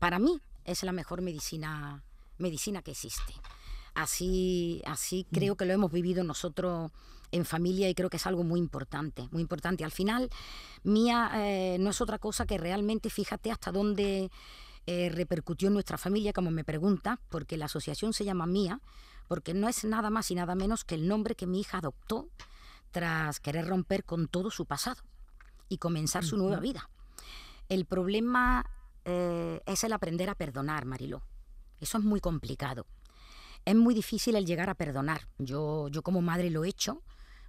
para 0.00 0.18
mí 0.18 0.40
es 0.64 0.82
la 0.82 0.90
mejor 0.90 1.22
medicina, 1.22 2.02
medicina 2.38 2.82
que 2.82 2.92
existe. 2.92 3.34
Así, 3.94 4.82
así 4.84 5.26
creo 5.32 5.56
que 5.56 5.64
lo 5.64 5.72
hemos 5.72 5.90
vivido 5.90 6.22
nosotros 6.22 6.90
en 7.32 7.44
familia 7.44 7.88
y 7.88 7.94
creo 7.94 8.10
que 8.10 8.18
es 8.18 8.26
algo 8.26 8.44
muy 8.44 8.60
importante, 8.60 9.28
muy 9.30 9.42
importante. 9.42 9.84
Al 9.84 9.90
final, 9.90 10.30
Mía 10.82 11.30
eh, 11.34 11.76
no 11.80 11.90
es 11.90 12.00
otra 12.00 12.18
cosa 12.18 12.46
que 12.46 12.58
realmente, 12.58 13.10
fíjate 13.10 13.50
hasta 13.50 13.72
dónde 13.72 14.30
eh, 14.86 15.08
repercutió 15.12 15.68
en 15.68 15.74
nuestra 15.74 15.98
familia, 15.98 16.32
como 16.32 16.50
me 16.50 16.64
pregunta, 16.64 17.18
porque 17.28 17.56
la 17.56 17.64
asociación 17.64 18.12
se 18.12 18.24
llama 18.24 18.46
Mía, 18.46 18.80
porque 19.28 19.54
no 19.54 19.68
es 19.68 19.84
nada 19.84 20.10
más 20.10 20.30
y 20.30 20.34
nada 20.34 20.54
menos 20.54 20.84
que 20.84 20.94
el 20.94 21.08
nombre 21.08 21.34
que 21.34 21.46
mi 21.46 21.60
hija 21.60 21.78
adoptó 21.78 22.28
tras 22.92 23.40
querer 23.40 23.66
romper 23.66 24.04
con 24.04 24.28
todo 24.28 24.50
su 24.50 24.64
pasado 24.66 25.02
y 25.68 25.78
comenzar 25.78 26.24
su 26.24 26.36
nueva 26.36 26.60
vida. 26.60 26.88
El 27.68 27.84
problema 27.84 28.64
eh, 29.04 29.60
es 29.66 29.82
el 29.84 29.92
aprender 29.92 30.30
a 30.30 30.36
perdonar, 30.36 30.84
Mariló. 30.84 31.22
Eso 31.80 31.98
es 31.98 32.04
muy 32.04 32.20
complicado. 32.20 32.86
es 33.64 33.74
muy 33.74 33.94
difícil 33.94 34.36
el 34.36 34.46
llegar 34.46 34.70
a 34.70 34.74
perdonar. 34.74 35.26
Yo, 35.38 35.88
yo 35.88 36.02
como 36.02 36.22
madre 36.22 36.50
lo 36.50 36.64
he 36.64 36.68
hecho, 36.68 37.02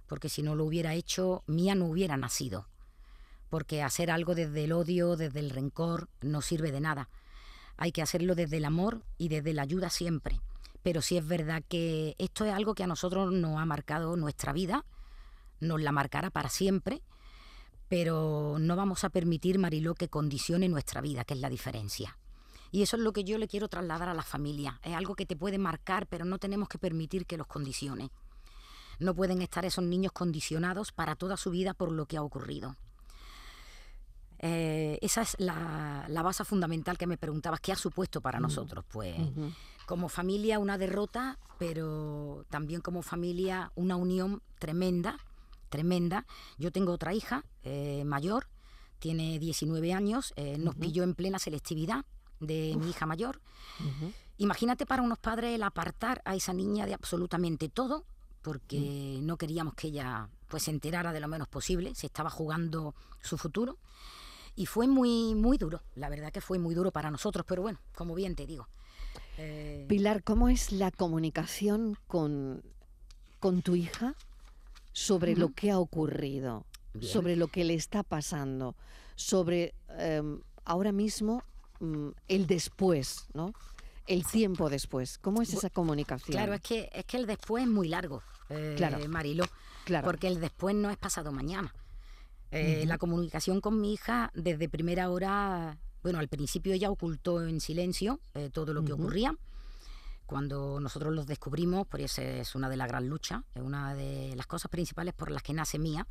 porque 0.08 0.28
si 0.28 0.42
no 0.42 0.56
lo 0.56 0.64
hubiera 0.64 0.94
hecho, 0.94 1.44
Mía 1.46 1.74
no 1.74 1.86
hubiera 1.86 2.16
nacido. 2.16 2.66
Porque 3.50 3.82
hacer 3.82 4.10
algo 4.10 4.34
desde 4.34 4.64
el 4.64 4.72
odio, 4.72 5.16
desde 5.16 5.40
el 5.40 5.50
rencor, 5.50 6.08
no 6.20 6.42
sirve 6.42 6.72
de 6.72 6.80
nada. 6.80 7.08
Hay 7.76 7.92
que 7.92 8.02
hacerlo 8.02 8.34
desde 8.34 8.56
el 8.56 8.64
amor 8.64 9.04
y 9.16 9.28
desde 9.28 9.52
la 9.52 9.62
ayuda 9.62 9.90
siempre. 9.90 10.40
Pero 10.82 11.02
sí 11.02 11.16
es 11.16 11.26
verdad 11.26 11.62
que 11.68 12.16
esto 12.18 12.44
es 12.44 12.52
algo 12.52 12.74
que 12.74 12.82
a 12.82 12.88
nosotros 12.88 13.32
nos 13.32 13.58
ha 13.58 13.64
marcado 13.64 14.16
nuestra 14.16 14.52
vida, 14.52 14.84
nos 15.60 15.80
la 15.80 15.92
marcará 15.92 16.30
para 16.30 16.48
siempre, 16.48 17.02
pero 17.88 18.56
no 18.58 18.76
vamos 18.76 19.04
a 19.04 19.10
permitir, 19.10 19.58
Mariló, 19.58 19.94
que 19.94 20.08
condicione 20.08 20.68
nuestra 20.68 21.00
vida, 21.00 21.24
que 21.24 21.34
es 21.34 21.40
la 21.40 21.48
diferencia. 21.48 22.18
Y 22.70 22.82
eso 22.82 22.96
es 22.96 23.02
lo 23.02 23.12
que 23.12 23.24
yo 23.24 23.38
le 23.38 23.48
quiero 23.48 23.68
trasladar 23.68 24.08
a 24.08 24.14
la 24.14 24.22
familia. 24.22 24.80
Es 24.82 24.94
algo 24.94 25.14
que 25.14 25.26
te 25.26 25.36
puede 25.36 25.58
marcar, 25.58 26.06
pero 26.06 26.24
no 26.24 26.38
tenemos 26.38 26.68
que 26.68 26.78
permitir 26.78 27.26
que 27.26 27.36
los 27.36 27.46
condicione. 27.46 28.10
No 28.98 29.14
pueden 29.14 29.42
estar 29.42 29.64
esos 29.64 29.84
niños 29.84 30.12
condicionados 30.12 30.92
para 30.92 31.14
toda 31.16 31.36
su 31.36 31.50
vida 31.50 31.74
por 31.74 31.92
lo 31.92 32.06
que 32.06 32.16
ha 32.16 32.22
ocurrido. 32.22 32.76
Eh, 34.40 34.98
esa 35.02 35.22
es 35.22 35.36
la, 35.38 36.06
base 36.22 36.44
fundamental 36.44 36.96
que 36.96 37.06
me 37.06 37.16
preguntabas, 37.16 37.60
¿qué 37.60 37.72
ha 37.72 37.76
supuesto 37.76 38.20
para 38.20 38.38
nosotros? 38.38 38.84
Pues 38.90 39.16
como 39.86 40.08
familia 40.08 40.58
una 40.58 40.76
derrota, 40.76 41.38
pero 41.58 42.44
también 42.50 42.82
como 42.82 43.02
familia 43.02 43.72
una 43.74 43.96
unión 43.96 44.42
tremenda, 44.58 45.18
tremenda. 45.70 46.26
Yo 46.58 46.70
tengo 46.70 46.92
otra 46.92 47.14
hija 47.14 47.44
eh, 47.62 48.04
mayor, 48.04 48.48
tiene 48.98 49.38
19 49.38 49.92
años, 49.92 50.34
eh, 50.36 50.58
nos 50.58 50.74
pilló 50.74 51.04
en 51.04 51.14
plena 51.14 51.38
selectividad 51.38 52.04
de 52.40 52.76
mi 52.78 52.90
hija 52.90 53.06
mayor. 53.06 53.40
Imagínate 54.38 54.86
para 54.86 55.02
unos 55.02 55.18
padres 55.18 55.54
el 55.54 55.62
apartar 55.62 56.22
a 56.24 56.34
esa 56.34 56.52
niña 56.52 56.86
de 56.86 56.94
absolutamente 56.94 57.68
todo 57.68 58.04
porque 58.42 59.18
mm. 59.20 59.26
no 59.26 59.36
queríamos 59.36 59.74
que 59.74 59.88
ella 59.88 60.28
pues 60.48 60.62
se 60.64 60.70
enterara 60.70 61.12
de 61.12 61.20
lo 61.20 61.28
menos 61.28 61.48
posible, 61.48 61.94
se 61.94 62.06
estaba 62.06 62.30
jugando 62.30 62.94
su 63.20 63.36
futuro 63.36 63.78
y 64.54 64.66
fue 64.66 64.86
muy 64.86 65.34
muy 65.34 65.58
duro, 65.58 65.82
la 65.94 66.08
verdad 66.08 66.32
que 66.32 66.40
fue 66.40 66.58
muy 66.58 66.74
duro 66.74 66.90
para 66.90 67.10
nosotros, 67.10 67.44
pero 67.46 67.62
bueno, 67.62 67.78
como 67.94 68.14
bien 68.14 68.34
te 68.34 68.46
digo. 68.46 68.68
Eh, 69.36 69.86
Pilar, 69.88 70.24
¿cómo 70.24 70.48
es 70.48 70.72
la 70.72 70.90
comunicación 70.90 71.96
con, 72.06 72.62
con 73.38 73.62
tu 73.62 73.76
hija 73.76 74.14
sobre 74.92 75.36
lo 75.36 75.52
que 75.52 75.70
ha 75.70 75.78
ocurrido, 75.78 76.64
sobre 77.00 77.36
lo 77.36 77.48
que 77.48 77.64
le 77.64 77.74
está 77.74 78.02
pasando, 78.02 78.74
sobre 79.14 79.74
em, 79.90 80.40
ahora 80.64 80.90
mismo 80.90 81.44
mm, 81.80 82.08
el 82.28 82.46
después, 82.46 83.26
¿no? 83.34 83.52
El 84.06 84.24
tiempo 84.24 84.70
después. 84.70 85.18
¿Cómo 85.18 85.42
es 85.42 85.52
esa 85.52 85.70
comunicación? 85.70 86.32
Claro, 86.32 86.54
es 86.54 86.60
que, 86.62 86.90
es 86.92 87.04
que 87.04 87.18
el 87.18 87.26
después 87.26 87.64
es 87.64 87.70
muy 87.70 87.88
largo 87.88 88.22
eh, 88.48 88.74
claro. 88.76 88.98
Marilo, 89.08 89.44
claro. 89.84 90.06
porque 90.06 90.28
el 90.28 90.40
después 90.40 90.74
no 90.74 90.90
es 90.90 90.96
pasado 90.96 91.32
mañana. 91.32 91.74
Eh, 92.50 92.84
la 92.86 92.96
comunicación 92.96 93.60
con 93.60 93.78
mi 93.78 93.92
hija 93.92 94.30
desde 94.34 94.70
primera 94.70 95.10
hora, 95.10 95.76
bueno, 96.02 96.18
al 96.18 96.28
principio 96.28 96.72
ella 96.72 96.90
ocultó 96.90 97.46
en 97.46 97.60
silencio 97.60 98.20
eh, 98.34 98.48
todo 98.50 98.72
lo 98.72 98.82
que 98.84 98.94
ocurría. 98.94 99.36
Cuando 100.24 100.80
nosotros 100.80 101.14
los 101.14 101.26
descubrimos, 101.26 101.86
pues 101.86 102.04
esa 102.04 102.22
es 102.22 102.54
una 102.54 102.68
de 102.68 102.76
las 102.76 102.88
gran 102.88 103.08
luchas, 103.08 103.42
es 103.54 103.62
una 103.62 103.94
de 103.94 104.34
las 104.36 104.46
cosas 104.46 104.70
principales 104.70 105.14
por 105.14 105.30
las 105.30 105.42
que 105.42 105.54
nace 105.54 105.78
mía, 105.78 106.06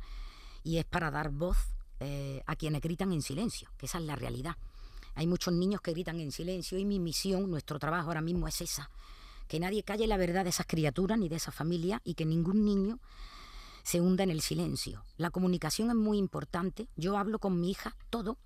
y 0.62 0.78
es 0.78 0.84
para 0.84 1.10
dar 1.10 1.30
voz 1.30 1.56
eh, 2.00 2.42
a 2.46 2.56
quienes 2.56 2.82
gritan 2.82 3.12
en 3.12 3.22
silencio, 3.22 3.70
que 3.76 3.86
esa 3.86 3.98
es 3.98 4.04
la 4.04 4.16
realidad. 4.16 4.56
Hay 5.18 5.26
muchos 5.26 5.52
niños 5.52 5.80
que 5.80 5.90
gritan 5.90 6.20
en 6.20 6.30
silencio 6.30 6.78
y 6.78 6.84
mi 6.84 7.00
misión, 7.00 7.50
nuestro 7.50 7.80
trabajo 7.80 8.06
ahora 8.06 8.20
mismo 8.20 8.46
es 8.46 8.60
esa, 8.60 8.88
que 9.48 9.58
nadie 9.58 9.82
calle 9.82 10.06
la 10.06 10.16
verdad 10.16 10.44
de 10.44 10.50
esas 10.50 10.64
criaturas 10.64 11.18
ni 11.18 11.28
de 11.28 11.34
esa 11.34 11.50
familia 11.50 12.00
y 12.04 12.14
que 12.14 12.24
ningún 12.24 12.64
niño 12.64 13.00
se 13.82 14.00
hunda 14.00 14.22
en 14.22 14.30
el 14.30 14.42
silencio. 14.42 15.02
La 15.16 15.30
comunicación 15.30 15.90
es 15.90 15.96
muy 15.96 16.18
importante. 16.18 16.86
Yo 16.94 17.18
hablo 17.18 17.40
con 17.40 17.60
mi 17.60 17.72
hija 17.72 17.96
todo. 18.10 18.38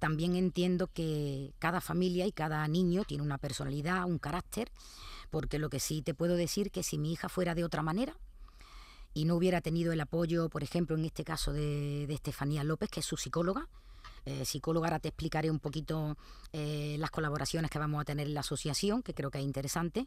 También 0.00 0.34
entiendo 0.34 0.88
que 0.88 1.52
cada 1.60 1.80
familia 1.80 2.26
y 2.26 2.32
cada 2.32 2.66
niño 2.66 3.04
tiene 3.04 3.22
una 3.22 3.38
personalidad, 3.38 4.04
un 4.06 4.18
carácter, 4.18 4.72
porque 5.30 5.60
lo 5.60 5.70
que 5.70 5.78
sí 5.78 6.02
te 6.02 6.12
puedo 6.12 6.34
decir 6.34 6.72
que 6.72 6.82
si 6.82 6.98
mi 6.98 7.12
hija 7.12 7.28
fuera 7.28 7.54
de 7.54 7.62
otra 7.62 7.82
manera 7.82 8.16
y 9.14 9.26
no 9.26 9.36
hubiera 9.36 9.60
tenido 9.60 9.92
el 9.92 10.00
apoyo, 10.00 10.48
por 10.48 10.64
ejemplo, 10.64 10.96
en 10.96 11.04
este 11.04 11.22
caso 11.22 11.52
de, 11.52 12.12
Estefanía 12.12 12.64
López, 12.64 12.90
que 12.90 12.98
es 12.98 13.06
su 13.06 13.16
psicóloga, 13.16 13.68
eh, 14.26 14.44
psicóloga, 14.44 14.88
ahora 14.88 14.98
te 14.98 15.08
explicaré 15.08 15.50
un 15.50 15.58
poquito 15.58 16.16
eh, 16.52 16.96
las 16.98 17.10
colaboraciones 17.10 17.70
que 17.70 17.78
vamos 17.78 18.00
a 18.00 18.04
tener 18.04 18.26
en 18.26 18.34
la 18.34 18.40
asociación, 18.40 19.02
que 19.02 19.14
creo 19.14 19.30
que 19.30 19.38
es 19.38 19.44
interesante. 19.44 20.06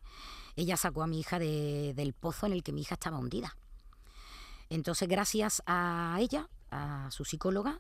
Ella 0.56 0.78
sacó 0.78 1.04
a 1.04 1.08
mi 1.08 1.20
hija 1.20 1.40
del 1.40 2.14
pozo 2.14 2.46
en 2.46 2.54
el 2.54 2.64
que 2.64 2.72
mi 2.72 2.82
hija 2.82 2.96
estaba 2.96 3.18
hundida. 3.18 3.56
Entonces, 4.70 5.08
gracias 5.08 5.64
a 5.66 6.18
ella, 6.20 6.48
a 6.72 7.10
su 7.12 7.26
psicóloga, 7.26 7.80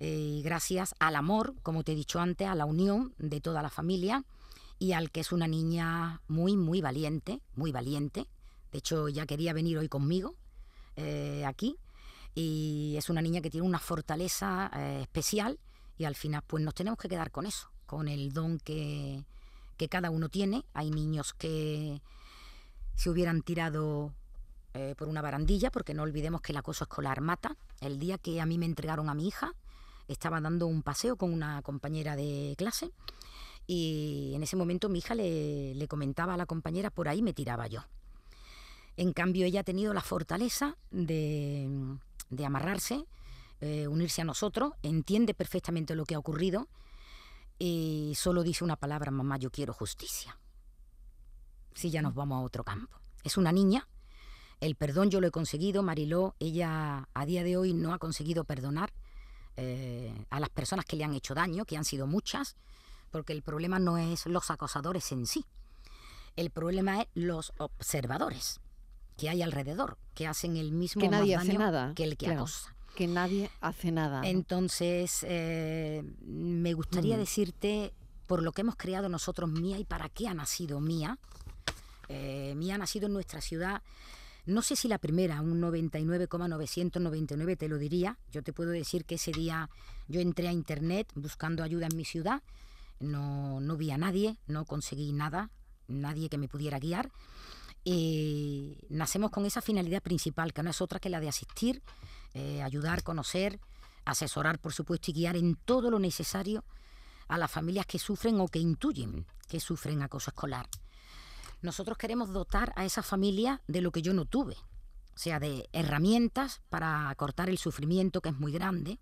eh, 0.00 0.38
y 0.38 0.42
gracias 0.42 0.94
al 0.98 1.16
amor, 1.16 1.54
como 1.62 1.84
te 1.84 1.92
he 1.92 1.94
dicho 1.94 2.20
antes, 2.20 2.48
a 2.48 2.54
la 2.54 2.64
unión 2.64 3.14
de 3.18 3.40
toda 3.40 3.62
la 3.62 3.70
familia 3.70 4.24
y 4.78 4.92
al 4.92 5.10
que 5.10 5.20
es 5.20 5.30
una 5.30 5.46
niña 5.46 6.20
muy, 6.26 6.56
muy 6.56 6.80
valiente, 6.80 7.40
muy 7.54 7.70
valiente. 7.70 8.26
De 8.72 8.78
hecho, 8.78 9.08
ya 9.08 9.26
quería 9.26 9.52
venir 9.52 9.78
hoy 9.78 9.88
conmigo 9.88 10.34
aquí 11.46 11.76
y 12.34 12.94
es 12.96 13.10
una 13.10 13.22
niña 13.22 13.40
que 13.40 13.50
tiene 13.50 13.66
una 13.66 13.78
fortaleza 13.78 14.70
eh, 14.74 15.00
especial 15.02 15.58
y 15.98 16.04
al 16.04 16.14
final 16.14 16.42
pues 16.46 16.62
nos 16.62 16.74
tenemos 16.74 16.98
que 16.98 17.08
quedar 17.08 17.30
con 17.30 17.46
eso, 17.46 17.70
con 17.86 18.08
el 18.08 18.32
don 18.32 18.58
que, 18.58 19.24
que 19.76 19.88
cada 19.88 20.10
uno 20.10 20.28
tiene. 20.28 20.64
Hay 20.72 20.90
niños 20.90 21.34
que 21.34 22.00
se 22.94 23.10
hubieran 23.10 23.42
tirado 23.42 24.12
eh, 24.74 24.94
por 24.96 25.08
una 25.08 25.20
barandilla, 25.20 25.70
porque 25.70 25.92
no 25.92 26.02
olvidemos 26.02 26.40
que 26.40 26.52
el 26.52 26.58
acoso 26.58 26.84
escolar 26.84 27.20
mata. 27.20 27.56
El 27.80 27.98
día 27.98 28.16
que 28.18 28.40
a 28.40 28.46
mí 28.46 28.56
me 28.58 28.66
entregaron 28.66 29.10
a 29.10 29.14
mi 29.14 29.28
hija, 29.28 29.54
estaba 30.08 30.40
dando 30.40 30.66
un 30.66 30.82
paseo 30.82 31.16
con 31.16 31.32
una 31.32 31.60
compañera 31.62 32.16
de 32.16 32.54
clase 32.56 32.90
y 33.66 34.32
en 34.34 34.42
ese 34.42 34.56
momento 34.56 34.88
mi 34.88 34.98
hija 34.98 35.14
le, 35.14 35.74
le 35.74 35.88
comentaba 35.88 36.34
a 36.34 36.36
la 36.36 36.46
compañera, 36.46 36.90
por 36.90 37.08
ahí 37.08 37.22
me 37.22 37.32
tiraba 37.32 37.66
yo. 37.66 37.84
En 38.96 39.12
cambio, 39.12 39.46
ella 39.46 39.60
ha 39.60 39.64
tenido 39.64 39.94
la 39.94 40.02
fortaleza 40.02 40.76
de, 40.90 41.68
de 42.32 42.46
amarrarse, 42.46 43.04
eh, 43.60 43.86
unirse 43.86 44.22
a 44.22 44.24
nosotros, 44.24 44.72
entiende 44.82 45.34
perfectamente 45.34 45.94
lo 45.94 46.04
que 46.04 46.14
ha 46.14 46.18
ocurrido 46.18 46.68
y 47.58 48.14
solo 48.16 48.42
dice 48.42 48.64
una 48.64 48.76
palabra, 48.76 49.10
mamá, 49.10 49.36
yo 49.36 49.50
quiero 49.50 49.72
justicia. 49.72 50.38
Si 51.74 51.90
ya 51.90 52.02
nos 52.02 52.14
vamos 52.14 52.38
a 52.38 52.44
otro 52.44 52.64
campo. 52.64 52.98
Es 53.22 53.36
una 53.36 53.52
niña, 53.52 53.86
el 54.60 54.74
perdón 54.74 55.10
yo 55.10 55.20
lo 55.20 55.28
he 55.28 55.30
conseguido, 55.30 55.82
Mariló, 55.82 56.34
ella 56.40 57.08
a 57.14 57.26
día 57.26 57.44
de 57.44 57.56
hoy 57.56 57.72
no 57.72 57.92
ha 57.92 57.98
conseguido 57.98 58.44
perdonar 58.44 58.92
eh, 59.56 60.26
a 60.30 60.40
las 60.40 60.48
personas 60.48 60.86
que 60.86 60.96
le 60.96 61.04
han 61.04 61.14
hecho 61.14 61.34
daño, 61.34 61.64
que 61.66 61.76
han 61.76 61.84
sido 61.84 62.06
muchas, 62.06 62.56
porque 63.10 63.32
el 63.32 63.42
problema 63.42 63.78
no 63.78 63.98
es 63.98 64.26
los 64.26 64.50
acosadores 64.50 65.12
en 65.12 65.26
sí, 65.26 65.44
el 66.34 66.50
problema 66.50 67.02
es 67.02 67.08
los 67.14 67.52
observadores 67.58 68.60
que 69.16 69.28
hay 69.28 69.42
alrededor, 69.42 69.98
que 70.14 70.26
hacen 70.26 70.56
el 70.56 70.72
mismo 70.72 71.00
que 71.00 71.08
nadie 71.08 71.36
hace 71.36 71.54
nada, 71.54 71.92
que 71.94 72.04
el 72.04 72.16
que 72.16 72.28
acosa. 72.28 72.74
Que 72.94 73.06
nadie 73.06 73.50
hace 73.60 73.90
nada. 73.90 74.22
Entonces, 74.24 75.24
eh, 75.28 76.02
me 76.20 76.74
gustaría 76.74 77.16
mm. 77.16 77.20
decirte 77.20 77.92
por 78.26 78.42
lo 78.42 78.52
que 78.52 78.60
hemos 78.62 78.76
creado 78.76 79.08
nosotros 79.08 79.50
Mía 79.50 79.78
y 79.78 79.84
para 79.84 80.08
qué 80.08 80.28
ha 80.28 80.34
nacido 80.34 80.80
Mía. 80.80 81.18
Eh, 82.08 82.54
Mía 82.56 82.74
ha 82.74 82.78
nacido 82.78 83.06
en 83.06 83.14
nuestra 83.14 83.40
ciudad, 83.40 83.82
no 84.44 84.60
sé 84.62 84.74
si 84.74 84.88
la 84.88 84.98
primera, 84.98 85.40
un 85.40 85.60
99,999 85.60 87.56
te 87.56 87.68
lo 87.68 87.78
diría. 87.78 88.18
Yo 88.32 88.42
te 88.42 88.52
puedo 88.52 88.70
decir 88.70 89.04
que 89.04 89.14
ese 89.14 89.30
día 89.30 89.70
yo 90.08 90.20
entré 90.20 90.48
a 90.48 90.52
internet 90.52 91.08
buscando 91.14 91.62
ayuda 91.62 91.86
en 91.86 91.96
mi 91.96 92.04
ciudad, 92.04 92.42
no, 92.98 93.60
no 93.60 93.76
vi 93.76 93.92
a 93.92 93.98
nadie, 93.98 94.36
no 94.46 94.64
conseguí 94.64 95.12
nada, 95.12 95.50
nadie 95.86 96.28
que 96.28 96.38
me 96.38 96.48
pudiera 96.48 96.78
guiar 96.78 97.10
y 97.84 98.78
nacemos 98.88 99.30
con 99.30 99.44
esa 99.44 99.60
finalidad 99.60 100.02
principal, 100.02 100.52
que 100.52 100.62
no 100.62 100.70
es 100.70 100.80
otra 100.80 101.00
que 101.00 101.10
la 101.10 101.20
de 101.20 101.28
asistir, 101.28 101.82
eh, 102.34 102.62
ayudar, 102.62 103.02
conocer, 103.02 103.60
asesorar, 104.04 104.58
por 104.58 104.72
supuesto, 104.72 105.10
y 105.10 105.14
guiar 105.14 105.36
en 105.36 105.56
todo 105.56 105.90
lo 105.90 105.98
necesario 105.98 106.64
a 107.28 107.38
las 107.38 107.50
familias 107.50 107.86
que 107.86 107.98
sufren 107.98 108.40
o 108.40 108.48
que 108.48 108.58
intuyen 108.58 109.26
que 109.48 109.60
sufren 109.60 110.00
acoso 110.00 110.30
escolar. 110.30 110.66
Nosotros 111.60 111.98
queremos 111.98 112.32
dotar 112.32 112.72
a 112.74 112.86
esa 112.86 113.02
familia 113.02 113.60
de 113.68 113.82
lo 113.82 113.92
que 113.92 114.00
yo 114.00 114.14
no 114.14 114.24
tuve, 114.24 114.54
o 114.54 115.18
sea, 115.18 115.38
de 115.38 115.68
herramientas 115.72 116.62
para 116.70 117.14
cortar 117.16 117.50
el 117.50 117.58
sufrimiento 117.58 118.22
que 118.22 118.30
es 118.30 118.38
muy 118.38 118.50
grande 118.50 118.98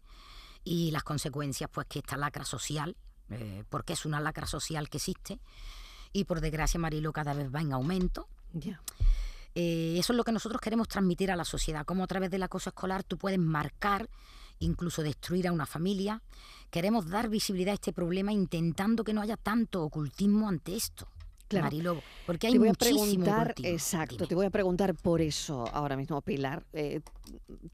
y 0.64 0.90
las 0.90 1.04
consecuencias, 1.04 1.70
pues 1.72 1.87
que 1.87 2.00
esta 2.00 2.16
lacra 2.16 2.44
social, 2.44 2.96
eh, 3.30 3.62
porque 3.70 3.92
es 3.92 4.04
una 4.04 4.20
lacra 4.20 4.46
social 4.46 4.88
que 4.90 4.99
existe, 4.99 5.40
y 6.12 6.25
por 6.25 6.40
desgracia 6.40 6.80
Marilo 6.80 7.12
cada 7.12 7.32
vez 7.32 7.54
va 7.54 7.60
en 7.60 7.72
aumento, 7.72 8.28
eh, 9.54 9.97
eso 9.99 10.12
es 10.12 10.16
lo 10.16 10.25
que 10.25 10.33
nosotros 10.33 10.61
queremos 10.61 10.88
transmitir 10.88 11.30
a 11.30 11.37
la 11.37 11.45
sociedad, 11.45 11.85
cómo 11.85 12.04
a 12.04 12.07
través 12.07 12.30
del 12.30 12.42
acoso 12.42 12.71
escolar 12.71 13.02
tú 13.02 13.19
puedes 13.19 13.38
marcar, 13.38 14.09
incluso 14.59 15.02
destruir 15.02 15.49
a 15.49 15.52
una 15.52 15.66
familia. 15.66 16.23
Queremos 16.71 17.09
dar 17.09 17.28
visibilidad 17.28 17.73
a 17.73 17.75
este 17.75 17.92
problema 17.92 18.33
intentando 18.33 19.02
que 19.02 19.12
no 19.12 19.23
haya 19.23 19.37
tanto 19.37 19.83
ocultismo 19.83 20.49
ante 20.49 20.76
esto. 20.76 21.09
Marilo, 21.52 22.00
porque 22.26 22.47
hay 22.47 22.52
te 22.52 22.59
voy 22.59 22.69
a 22.69 22.75
preguntar, 22.75 23.49
continuo. 23.49 23.73
exacto, 23.73 24.14
Dime. 24.14 24.26
te 24.28 24.35
voy 24.37 24.47
a 24.47 24.50
preguntar 24.50 24.95
por 24.95 25.21
eso 25.21 25.66
ahora 25.73 25.97
mismo, 25.97 26.21
Pilar. 26.23 26.64
Eh, 26.73 27.00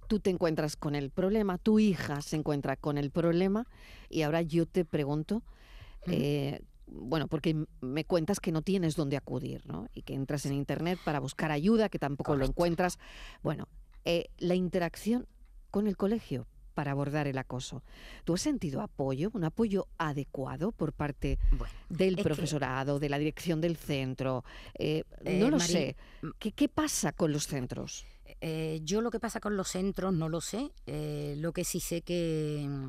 tú 0.07 0.21
te 0.21 0.31
encuentras 0.31 0.77
con 0.77 0.95
el 0.95 1.11
problema, 1.11 1.59
tu 1.59 1.79
hija 1.79 2.23
se 2.23 2.37
encuentra 2.37 2.77
con 2.77 2.97
el 2.97 3.11
problema 3.11 3.67
y 4.09 4.23
ahora 4.23 4.41
yo 4.41 4.65
te 4.67 4.85
pregunto, 4.85 5.43
eh, 6.07 6.63
bueno, 6.87 7.27
porque 7.29 7.67
me 7.81 8.05
cuentas 8.05 8.41
que 8.41 8.53
no 8.53 8.63
tienes 8.63 8.97
dónde 8.97 9.17
acudir, 9.17 9.67
¿no? 9.67 9.89
Y 9.93 10.03
que 10.03 10.15
entras 10.15 10.47
en 10.47 10.53
internet 10.53 10.99
para 11.05 11.21
buscar 11.21 11.51
ayuda, 11.51 11.89
que 11.89 11.99
tampoco 11.99 12.37
lo 12.37 12.45
encuentras. 12.45 12.99
Bueno, 13.43 13.69
eh, 14.05 14.29
la 14.39 14.55
interacción 14.55 15.27
con 15.71 15.87
el 15.89 15.97
colegio 15.97 16.47
para 16.75 16.91
abordar 16.93 17.27
el 17.27 17.39
acoso. 17.39 17.83
¿Tú 18.25 18.35
has 18.35 18.43
sentido 18.43 18.83
apoyo, 18.83 19.31
un 19.33 19.45
apoyo 19.45 19.89
adecuado 19.99 20.73
por 20.73 20.93
parte 20.93 21.39
Bueno, 21.51 21.73
del 21.89 22.17
que- 22.17 22.23
profesorado, 22.23 22.99
de 23.01 23.09
la 23.09 23.19
dirección 23.19 23.61
del 23.63 23.77
centro? 23.77 24.45
Eh, 24.79 25.03
Eh, 25.25 25.39
no 25.41 25.51
lo 25.51 25.59
sé. 25.59 25.97
¿Qué, 26.39 26.53
qué 26.53 26.69
pasa 26.69 27.13
con 27.13 27.33
los 27.33 27.47
centros? 27.47 28.05
Yo 28.83 29.01
lo 29.01 29.11
que 29.11 29.19
pasa 29.19 29.41
con 29.41 29.57
los 29.57 29.69
centros 29.69 30.13
no 30.13 30.29
lo 30.29 30.41
sé. 30.43 30.71
Lo 31.37 31.53
que 31.53 31.65
sí 31.65 31.81
sé 31.81 32.03
que 32.03 32.67
mm, 32.69 32.89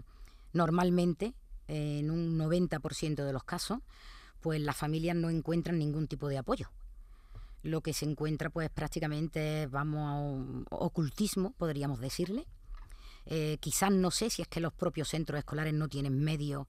normalmente, 0.53 1.33
en 1.67 2.11
un 2.11 2.37
90% 2.37 3.23
de 3.23 3.33
los 3.33 3.43
casos, 3.43 3.79
pues 4.39 4.61
las 4.61 4.75
familias 4.75 5.15
no 5.15 5.29
encuentran 5.29 5.77
ningún 5.77 6.07
tipo 6.07 6.27
de 6.27 6.37
apoyo. 6.37 6.69
Lo 7.63 7.81
que 7.81 7.93
se 7.93 8.05
encuentra 8.05 8.49
pues 8.49 8.69
prácticamente 8.69 9.67
vamos, 9.67 10.09
a 10.09 10.13
un 10.13 10.65
ocultismo, 10.69 11.51
podríamos 11.51 11.99
decirle. 11.99 12.45
Eh, 13.25 13.57
quizás 13.59 13.91
no 13.91 14.11
sé 14.11 14.29
si 14.29 14.41
es 14.41 14.47
que 14.47 14.61
los 14.61 14.73
propios 14.73 15.09
centros 15.09 15.39
escolares 15.39 15.73
no 15.73 15.89
tienen 15.89 16.23
medios 16.23 16.65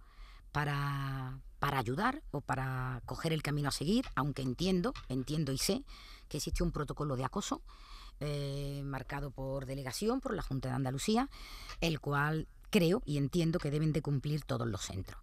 para, 0.50 1.38
para 1.58 1.78
ayudar 1.78 2.22
o 2.30 2.40
para 2.40 3.00
coger 3.04 3.32
el 3.32 3.42
camino 3.42 3.68
a 3.68 3.72
seguir, 3.72 4.06
aunque 4.16 4.42
entiendo, 4.42 4.92
entiendo 5.08 5.52
y 5.52 5.58
sé 5.58 5.84
que 6.28 6.38
existe 6.38 6.62
un 6.62 6.72
protocolo 6.72 7.16
de 7.16 7.24
acoso 7.24 7.62
eh, 8.20 8.82
marcado 8.84 9.30
por 9.30 9.66
delegación, 9.66 10.20
por 10.20 10.34
la 10.34 10.42
Junta 10.42 10.68
de 10.68 10.74
Andalucía, 10.74 11.28
el 11.80 12.00
cual 12.00 12.48
creo 12.70 13.02
y 13.04 13.16
entiendo 13.16 13.58
que 13.58 13.70
deben 13.70 13.92
de 13.92 14.02
cumplir 14.02 14.44
todos 14.44 14.66
los 14.66 14.82
centros. 14.82 15.20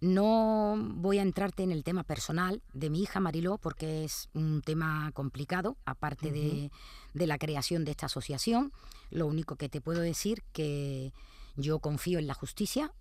No 0.00 0.76
voy 0.76 1.18
a 1.18 1.22
entrarte 1.22 1.62
en 1.62 1.70
el 1.70 1.84
tema 1.84 2.02
personal 2.02 2.60
de 2.72 2.90
mi 2.90 3.02
hija 3.02 3.20
Mariló 3.20 3.58
porque 3.58 4.04
es 4.04 4.28
un 4.34 4.60
tema 4.60 5.12
complicado, 5.12 5.76
aparte 5.84 6.32
de, 6.32 6.72
de 7.14 7.26
la 7.26 7.38
creación 7.38 7.84
de 7.84 7.92
esta 7.92 8.06
asociación. 8.06 8.72
Lo 9.10 9.26
único 9.26 9.54
que 9.54 9.68
te 9.68 9.80
puedo 9.80 10.00
decir 10.00 10.42
que 10.52 11.12
yo 11.56 11.78
confío 11.78 12.18
en 12.18 12.26
la 12.26 12.34
justicia 12.34 12.92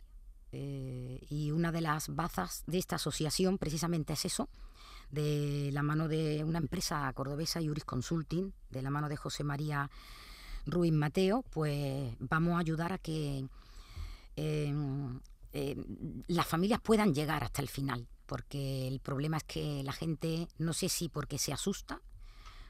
eh, 0.52 1.26
y 1.30 1.52
una 1.52 1.72
de 1.72 1.82
las 1.82 2.14
bazas 2.14 2.64
de 2.68 2.78
esta 2.78 2.98
asociación 2.98 3.58
precisamente 3.58 4.14
es 4.14 4.26
eso, 4.26 4.50
de 5.10 5.70
la 5.74 5.84
mano 5.84 6.08
de 6.08 6.44
una 6.44 6.60
empresa 6.60 7.12
cordobesa, 7.14 7.62
Juris 7.62 7.86
Consulting, 7.86 8.54
de 8.70 8.82
la 8.82 8.90
mano 8.90 9.10
de 9.10 9.18
José 9.18 9.44
María 9.44 9.90
Ruiz 10.66 10.94
Mateo, 10.94 11.44
pues 11.50 12.16
vamos 12.20 12.56
a 12.56 12.60
ayudar 12.60 12.94
a 12.94 12.98
que 12.98 13.46
eh, 14.36 14.74
eh, 15.54 15.76
las 16.28 16.48
familias 16.48 16.80
puedan 16.82 17.14
llegar 17.14 17.44
hasta 17.44 17.62
el 17.62 17.68
final, 17.68 18.08
porque 18.26 18.88
el 18.88 19.00
problema 19.00 19.38
es 19.38 19.44
que 19.44 19.84
la 19.84 19.92
gente, 19.92 20.48
no 20.58 20.74
sé 20.74 20.90
si 20.90 21.10
porque 21.10 21.38
se 21.38 21.52
asusta, 21.52 22.02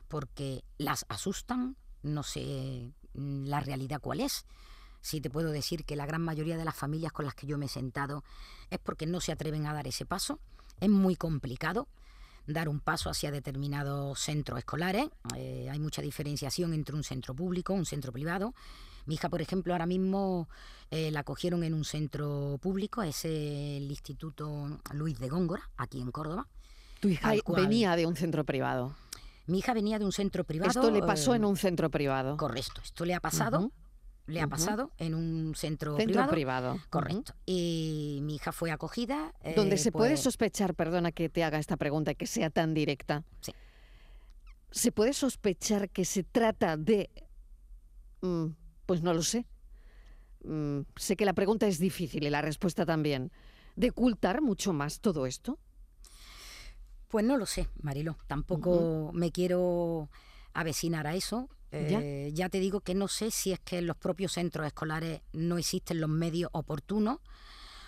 porque 0.07 0.63
las 0.77 1.05
asustan, 1.09 1.77
no 2.01 2.23
sé 2.23 2.91
mm, 3.13 3.45
la 3.45 3.59
realidad 3.59 4.01
cuál 4.01 4.21
es. 4.21 4.45
Sí 5.01 5.21
te 5.21 5.29
puedo 5.29 5.51
decir 5.51 5.85
que 5.85 5.95
la 5.95 6.05
gran 6.05 6.21
mayoría 6.21 6.57
de 6.57 6.65
las 6.65 6.75
familias 6.75 7.11
con 7.11 7.25
las 7.25 7.35
que 7.35 7.47
yo 7.47 7.57
me 7.57 7.65
he 7.65 7.69
sentado 7.69 8.23
es 8.69 8.79
porque 8.79 9.05
no 9.05 9.19
se 9.19 9.31
atreven 9.31 9.65
a 9.65 9.73
dar 9.73 9.87
ese 9.87 10.05
paso. 10.05 10.39
Es 10.79 10.89
muy 10.89 11.15
complicado 11.15 11.87
dar 12.47 12.69
un 12.69 12.79
paso 12.79 13.09
hacia 13.09 13.31
determinados 13.31 14.19
centros 14.19 14.59
escolares. 14.59 15.07
Eh, 15.35 15.69
hay 15.71 15.79
mucha 15.79 16.01
diferenciación 16.01 16.73
entre 16.73 16.95
un 16.95 17.03
centro 17.03 17.35
público, 17.35 17.73
un 17.73 17.85
centro 17.85 18.11
privado. 18.11 18.53
Mi 19.05 19.15
hija, 19.15 19.29
por 19.29 19.41
ejemplo, 19.41 19.73
ahora 19.73 19.85
mismo 19.85 20.47
eh, 20.89 21.11
la 21.11 21.23
cogieron 21.23 21.63
en 21.63 21.73
un 21.73 21.85
centro 21.85 22.57
público, 22.61 23.01
es 23.01 23.25
el 23.25 23.89
Instituto 23.89 24.79
Luis 24.93 25.19
de 25.19 25.29
Góngora, 25.29 25.69
aquí 25.77 26.01
en 26.01 26.11
Córdoba. 26.11 26.47
Tu 26.99 27.09
hija 27.09 27.33
cual. 27.43 27.63
venía 27.63 27.95
de 27.95 28.05
un 28.05 28.15
centro 28.15 28.43
privado. 28.43 28.95
Mi 29.47 29.59
hija 29.59 29.73
venía 29.73 29.99
de 29.99 30.05
un 30.05 30.11
centro 30.11 30.43
privado. 30.43 30.69
Esto 30.69 30.91
le 30.91 31.01
pasó 31.01 31.33
eh, 31.33 31.37
en 31.37 31.45
un 31.45 31.57
centro 31.57 31.89
privado. 31.89 32.37
Correcto, 32.37 32.81
esto 32.83 33.05
le 33.05 33.15
ha 33.15 33.19
pasado, 33.19 33.71
le 34.27 34.39
ha 34.39 34.47
pasado 34.47 34.91
en 34.97 35.15
un 35.15 35.55
centro, 35.55 35.97
Centro 35.97 36.27
privado. 36.27 36.79
Correcto. 36.89 37.33
Y 37.45 38.19
mi 38.21 38.35
hija 38.35 38.51
fue 38.51 38.71
acogida. 38.71 39.33
Donde 39.55 39.75
eh, 39.75 39.79
se 39.79 39.91
puede 39.91 40.11
pues, 40.11 40.21
sospechar, 40.21 40.75
perdona 40.75 41.11
que 41.11 41.27
te 41.29 41.43
haga 41.43 41.57
esta 41.57 41.75
pregunta 41.75 42.11
y 42.11 42.15
que 42.15 42.27
sea 42.27 42.49
tan 42.49 42.73
directa. 42.73 43.23
Sí. 43.41 43.53
¿Se 44.71 44.91
puede 44.91 45.13
sospechar 45.13 45.89
que 45.89 46.05
se 46.05 46.23
trata 46.23 46.77
de... 46.77 47.09
mm, 48.21 48.45
pues 48.91 49.03
no 49.03 49.13
lo 49.13 49.23
sé. 49.23 49.45
Mm, 50.43 50.81
sé 50.97 51.15
que 51.15 51.23
la 51.23 51.31
pregunta 51.31 51.65
es 51.65 51.79
difícil 51.79 52.25
y 52.25 52.29
la 52.29 52.41
respuesta 52.41 52.85
también. 52.85 53.31
¿De 53.77 53.91
ocultar 53.91 54.41
mucho 54.41 54.73
más 54.73 54.99
todo 54.99 55.25
esto? 55.25 55.57
Pues 57.07 57.23
no 57.23 57.37
lo 57.37 57.45
sé, 57.45 57.69
Marilo. 57.81 58.17
Tampoco 58.27 59.11
me 59.13 59.31
quiero 59.31 60.09
avecinar 60.53 61.07
a 61.07 61.15
eso. 61.15 61.47
Ya. 61.71 62.01
Eh, 62.01 62.31
ya 62.33 62.49
te 62.49 62.59
digo 62.59 62.81
que 62.81 62.93
no 62.93 63.07
sé 63.07 63.31
si 63.31 63.53
es 63.53 63.61
que 63.61 63.77
en 63.77 63.87
los 63.87 63.95
propios 63.95 64.33
centros 64.33 64.67
escolares 64.67 65.21
no 65.31 65.57
existen 65.57 66.01
los 66.01 66.09
medios 66.09 66.49
oportunos 66.51 67.19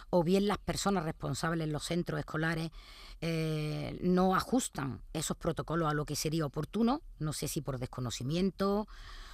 o 0.10 0.24
bien 0.24 0.48
las 0.48 0.58
personas 0.58 1.04
responsables 1.04 1.68
en 1.68 1.74
los 1.74 1.84
centros 1.84 2.18
escolares 2.18 2.72
eh, 3.20 4.00
no 4.02 4.36
ajustan 4.36 5.02
esos 5.12 5.36
protocolos 5.36 5.92
a 5.92 5.94
lo 5.94 6.06
que 6.06 6.16
sería 6.16 6.46
oportuno. 6.46 7.02
No 7.20 7.34
sé 7.34 7.50
si 7.50 7.60
por 7.60 7.78
desconocimiento, 7.78 8.88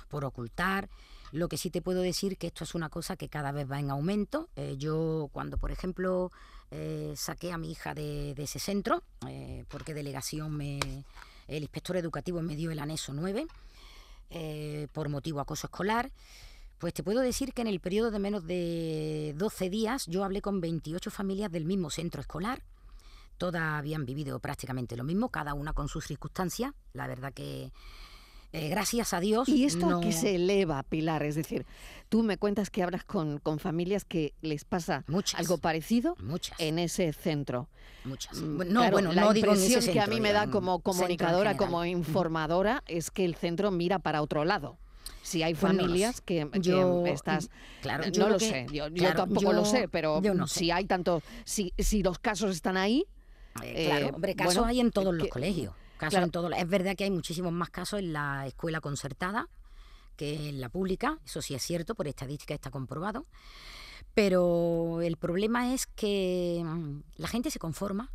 por 0.07 0.25
ocultar. 0.25 0.89
Lo 1.31 1.47
que 1.47 1.57
sí 1.57 1.69
te 1.69 1.81
puedo 1.81 2.01
decir 2.01 2.37
que 2.37 2.47
esto 2.47 2.63
es 2.63 2.75
una 2.75 2.89
cosa 2.89 3.15
que 3.15 3.29
cada 3.29 3.51
vez 3.51 3.69
va 3.69 3.79
en 3.79 3.91
aumento. 3.91 4.49
Eh, 4.55 4.75
yo 4.77 5.29
cuando, 5.31 5.57
por 5.57 5.71
ejemplo, 5.71 6.31
eh, 6.71 7.13
saqué 7.15 7.51
a 7.51 7.57
mi 7.57 7.71
hija 7.71 7.95
de, 7.95 8.31
ese 8.37 8.59
centro, 8.59 9.01
eh, 9.27 9.65
porque 9.69 9.95
delegación 9.95 10.55
me, 10.55 10.79
el 11.47 11.63
inspector 11.63 11.97
educativo 11.97 12.41
me 12.41 12.55
dio 12.55 12.69
el 12.69 12.77
anexo 12.77 13.11
9 13.11 13.47
eh, 14.29 14.87
por 14.93 15.09
motivo 15.09 15.39
acoso 15.39 15.65
escolar, 15.65 16.11
pues 16.77 16.93
te 16.93 17.01
puedo 17.01 17.21
decir 17.21 17.53
que 17.53 17.61
en 17.61 17.67
el 17.67 17.79
periodo 17.79 18.11
de 18.11 18.19
menos 18.19 18.45
de 18.45 19.33
12 19.37 19.69
días 19.71 20.05
yo 20.05 20.23
hablé 20.23 20.41
con 20.41 20.61
28 20.61 21.09
familias 21.09 21.51
del 21.51 21.65
mismo 21.65 21.89
centro 21.89 22.21
escolar. 22.21 22.61
Todas 23.39 23.63
habían 23.63 24.05
vivido 24.05 24.39
prácticamente 24.39 24.95
lo 24.95 25.03
mismo, 25.03 25.29
cada 25.29 25.55
una 25.55 25.73
con 25.73 25.87
sus 25.87 26.05
circunstancias. 26.05 26.73
La 26.93 27.07
verdad 27.07 27.33
que, 27.33 27.71
eh, 28.51 28.69
gracias 28.69 29.13
a 29.13 29.19
Dios... 29.19 29.47
¿Y 29.49 29.65
esto 29.65 29.85
a 29.97 29.99
qué 30.01 30.07
no- 30.07 30.11
se 30.11 30.35
eleva, 30.35 30.81
Pilar? 30.83 31.23
Es 31.23 31.35
decir, 31.35 31.65
tú 32.09 32.23
me 32.23 32.37
cuentas 32.37 32.69
que 32.69 32.81
hablas 32.83 33.03
con, 33.03 33.39
con 33.39 33.59
familias 33.59 34.05
que 34.05 34.33
les 34.41 34.65
pasa 34.65 35.03
Muchas. 35.07 35.39
algo 35.39 35.57
parecido 35.57 36.15
Muchas, 36.19 36.59
en 36.59 36.79
ese 36.79 37.13
centro. 37.13 37.69
muchas. 38.05 38.37
Mm, 38.41 38.57
No, 38.57 38.65
claro, 38.81 38.91
bueno, 38.91 39.13
la 39.13 39.21
no 39.21 39.33
digo 39.33 39.47
en 39.51 39.57
ese 39.57 39.65
impresión 39.67 39.93
que 39.93 39.99
a 40.01 40.07
mí 40.07 40.19
me 40.19 40.31
da 40.33 40.49
como 40.49 40.79
comunicadora, 40.79 41.55
como 41.57 41.83
informadora, 41.85 42.83
es 42.87 43.11
que 43.11 43.25
el 43.25 43.35
centro 43.35 43.71
mira 43.71 43.99
para 43.99 44.21
otro 44.21 44.45
lado. 44.45 44.77
Si 45.21 45.43
hay 45.43 45.53
no 45.53 45.59
familias 45.59 46.21
que, 46.21 46.47
que 46.51 46.59
Yo- 46.61 47.05
estás... 47.05 47.49
claro, 47.81 48.05
no 48.05 48.11
yo 48.11 48.23
lo 48.23 48.29
lo 48.33 48.37
que- 48.39 48.45
sé, 48.49 48.65
yo, 48.71 48.85
tampoco 49.15 49.53
lo 49.53 49.65
sé, 49.65 49.87
pero 49.87 50.21
no 50.21 50.47
sé. 50.47 50.59
si 50.59 50.71
hay 50.71 50.85
tanto... 50.85 51.21
Si, 51.45 51.73
si 51.77 52.01
los 52.03 52.17
casos 52.19 52.55
están 52.55 52.77
ahí, 52.77 53.05
Eh, 53.63 53.85
claro, 53.87 54.05
Eh, 54.07 54.11
hombre, 54.13 54.35
casos 54.35 54.55
bueno, 54.55 54.69
hay 54.69 54.79
en 54.79 54.91
todos 54.91 55.13
los 55.13 55.27
colegios. 55.27 55.73
Casos 55.99 56.11
claro. 56.13 56.25
en 56.25 56.31
todos 56.31 56.49
los- 56.49 56.59
es 56.59 56.67
verdad 56.67 56.95
que 56.95 57.03
hay 57.03 57.11
muchísimos 57.11 57.51
más 57.51 57.69
casos 57.69 57.99
en 57.99 58.13
la 58.13 58.47
escuela 58.47 58.81
concertada 58.81 59.47
que 60.15 60.49
en 60.49 60.59
la 60.59 60.69
pública, 60.69 61.19
eso 61.25 61.41
sí 61.41 61.53
es 61.55 61.61
cierto, 61.63 61.93
por 61.95 62.07
estadística 62.07 62.53
está 62.53 62.71
comprobado. 62.71 63.25
Pero 64.13 65.01
el 65.01 65.17
problema 65.17 65.73
es 65.73 65.87
que 65.87 66.61
mm, 66.65 66.99
la 67.17 67.27
gente 67.27 67.51
se 67.51 67.59
conforma, 67.59 68.11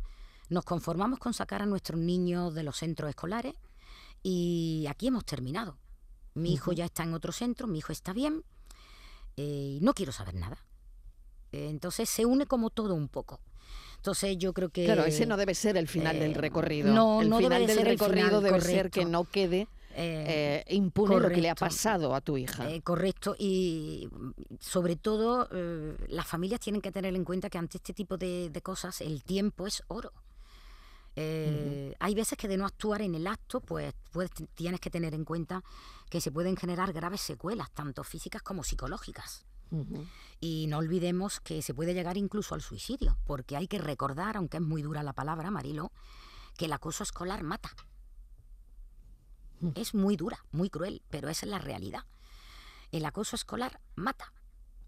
nos 0.49 0.65
conformamos 0.65 1.19
con 1.19 1.33
sacar 1.33 1.61
a 1.61 1.65
nuestros 1.65 1.99
niños 1.99 2.53
de 2.53 2.63
los 2.63 2.77
centros 2.77 3.09
escolares 3.09 3.55
y 4.21 4.85
aquí 4.89 5.07
hemos 5.07 5.25
terminado. 5.25 5.77
Mi 6.33 6.53
hijo 6.53 6.73
ya 6.73 6.85
está 6.85 7.03
en 7.03 7.13
otro 7.13 7.31
centro, 7.31 7.65
mi 7.67 7.79
hijo 7.79 7.91
está 7.93 8.13
bien 8.13 8.43
eh, 9.37 9.77
y 9.77 9.79
no 9.81 9.93
quiero 9.93 10.11
saber 10.11 10.35
nada. 10.35 10.57
Eh, 11.51 11.69
Entonces 11.69 12.09
se 12.09 12.25
une 12.25 12.45
como 12.45 12.69
todo 12.69 12.93
un 12.93 13.07
poco. 13.07 13.39
Entonces 14.05 14.37
yo 14.37 14.53
creo 14.53 14.69
que... 14.69 14.85
claro, 14.85 15.03
ese 15.03 15.25
no 15.25 15.35
debe 15.35 15.55
ser 15.55 15.77
el 15.77 15.87
final 15.87 16.19
del 16.19 16.33
eh, 16.33 16.35
recorrido. 16.35 16.93
no, 16.93 17.23
el 17.23 17.29
no 17.29 17.37
final 17.39 17.61
de 17.61 17.67
del 17.67 17.77
ser 17.77 17.87
el 17.87 17.97
recorrido 17.97 18.27
final, 18.27 18.43
debe 18.43 18.61
ser 18.61 18.91
que 18.91 19.03
no 19.03 19.23
quede 19.23 19.67
eh, 19.95 20.63
eh, 20.67 20.75
impune 20.75 21.19
lo 21.19 21.29
que 21.29 21.41
le 21.41 21.49
ha 21.49 21.55
pasado 21.55 22.13
a 22.13 22.21
tu 22.21 22.37
hija. 22.37 22.69
Eh, 22.69 22.83
correcto, 22.83 23.35
y 23.39 24.07
sobre 24.59 24.95
todo 24.95 25.49
las 26.07 26.27
familias 26.27 26.59
tienen 26.59 26.83
que 26.83 26.91
tener 26.91 27.15
en 27.15 27.23
cuenta 27.23 27.49
que 27.49 27.57
ante 27.57 27.77
este 27.79 27.93
tipo 27.95 28.15
de, 28.15 28.51
de 28.51 28.61
cosas 28.61 29.01
el 29.01 29.23
tiempo 29.23 29.65
es 29.65 29.81
oro. 29.87 30.13
Hay 31.15 32.13
veces 32.13 32.37
que 32.37 32.47
de 32.47 32.57
no 32.57 32.67
actuar 32.67 33.01
en 33.01 33.15
el 33.15 33.25
acto, 33.25 33.59
pues 33.59 33.91
puedes- 34.11 34.29
tienes 34.53 34.79
que 34.79 34.91
tener 34.91 35.15
en 35.15 35.25
cuenta 35.25 35.63
que 36.11 36.21
se 36.21 36.31
pueden 36.31 36.55
generar 36.57 36.93
graves 36.93 37.21
secuelas, 37.21 37.71
tanto 37.71 38.03
físicas 38.03 38.43
como 38.43 38.63
psicológicas. 38.63 39.45
Y 40.39 40.67
no 40.67 40.77
olvidemos 40.77 41.39
que 41.39 41.61
se 41.61 41.73
puede 41.73 41.93
llegar 41.93 42.17
incluso 42.17 42.55
al 42.55 42.61
suicidio, 42.61 43.17
porque 43.25 43.55
hay 43.55 43.67
que 43.67 43.79
recordar, 43.79 44.37
aunque 44.37 44.57
es 44.57 44.63
muy 44.63 44.81
dura 44.81 45.03
la 45.03 45.13
palabra, 45.13 45.51
Marilo, 45.51 45.91
que 46.57 46.65
el 46.65 46.73
acoso 46.73 47.03
escolar 47.03 47.43
mata. 47.43 47.75
Es 49.75 49.93
muy 49.93 50.17
dura, 50.17 50.45
muy 50.51 50.69
cruel, 50.69 51.01
pero 51.09 51.29
esa 51.29 51.45
es 51.45 51.49
la 51.49 51.59
realidad. 51.59 52.03
El 52.91 53.05
acoso 53.05 53.35
escolar 53.35 53.79
mata 53.95 54.33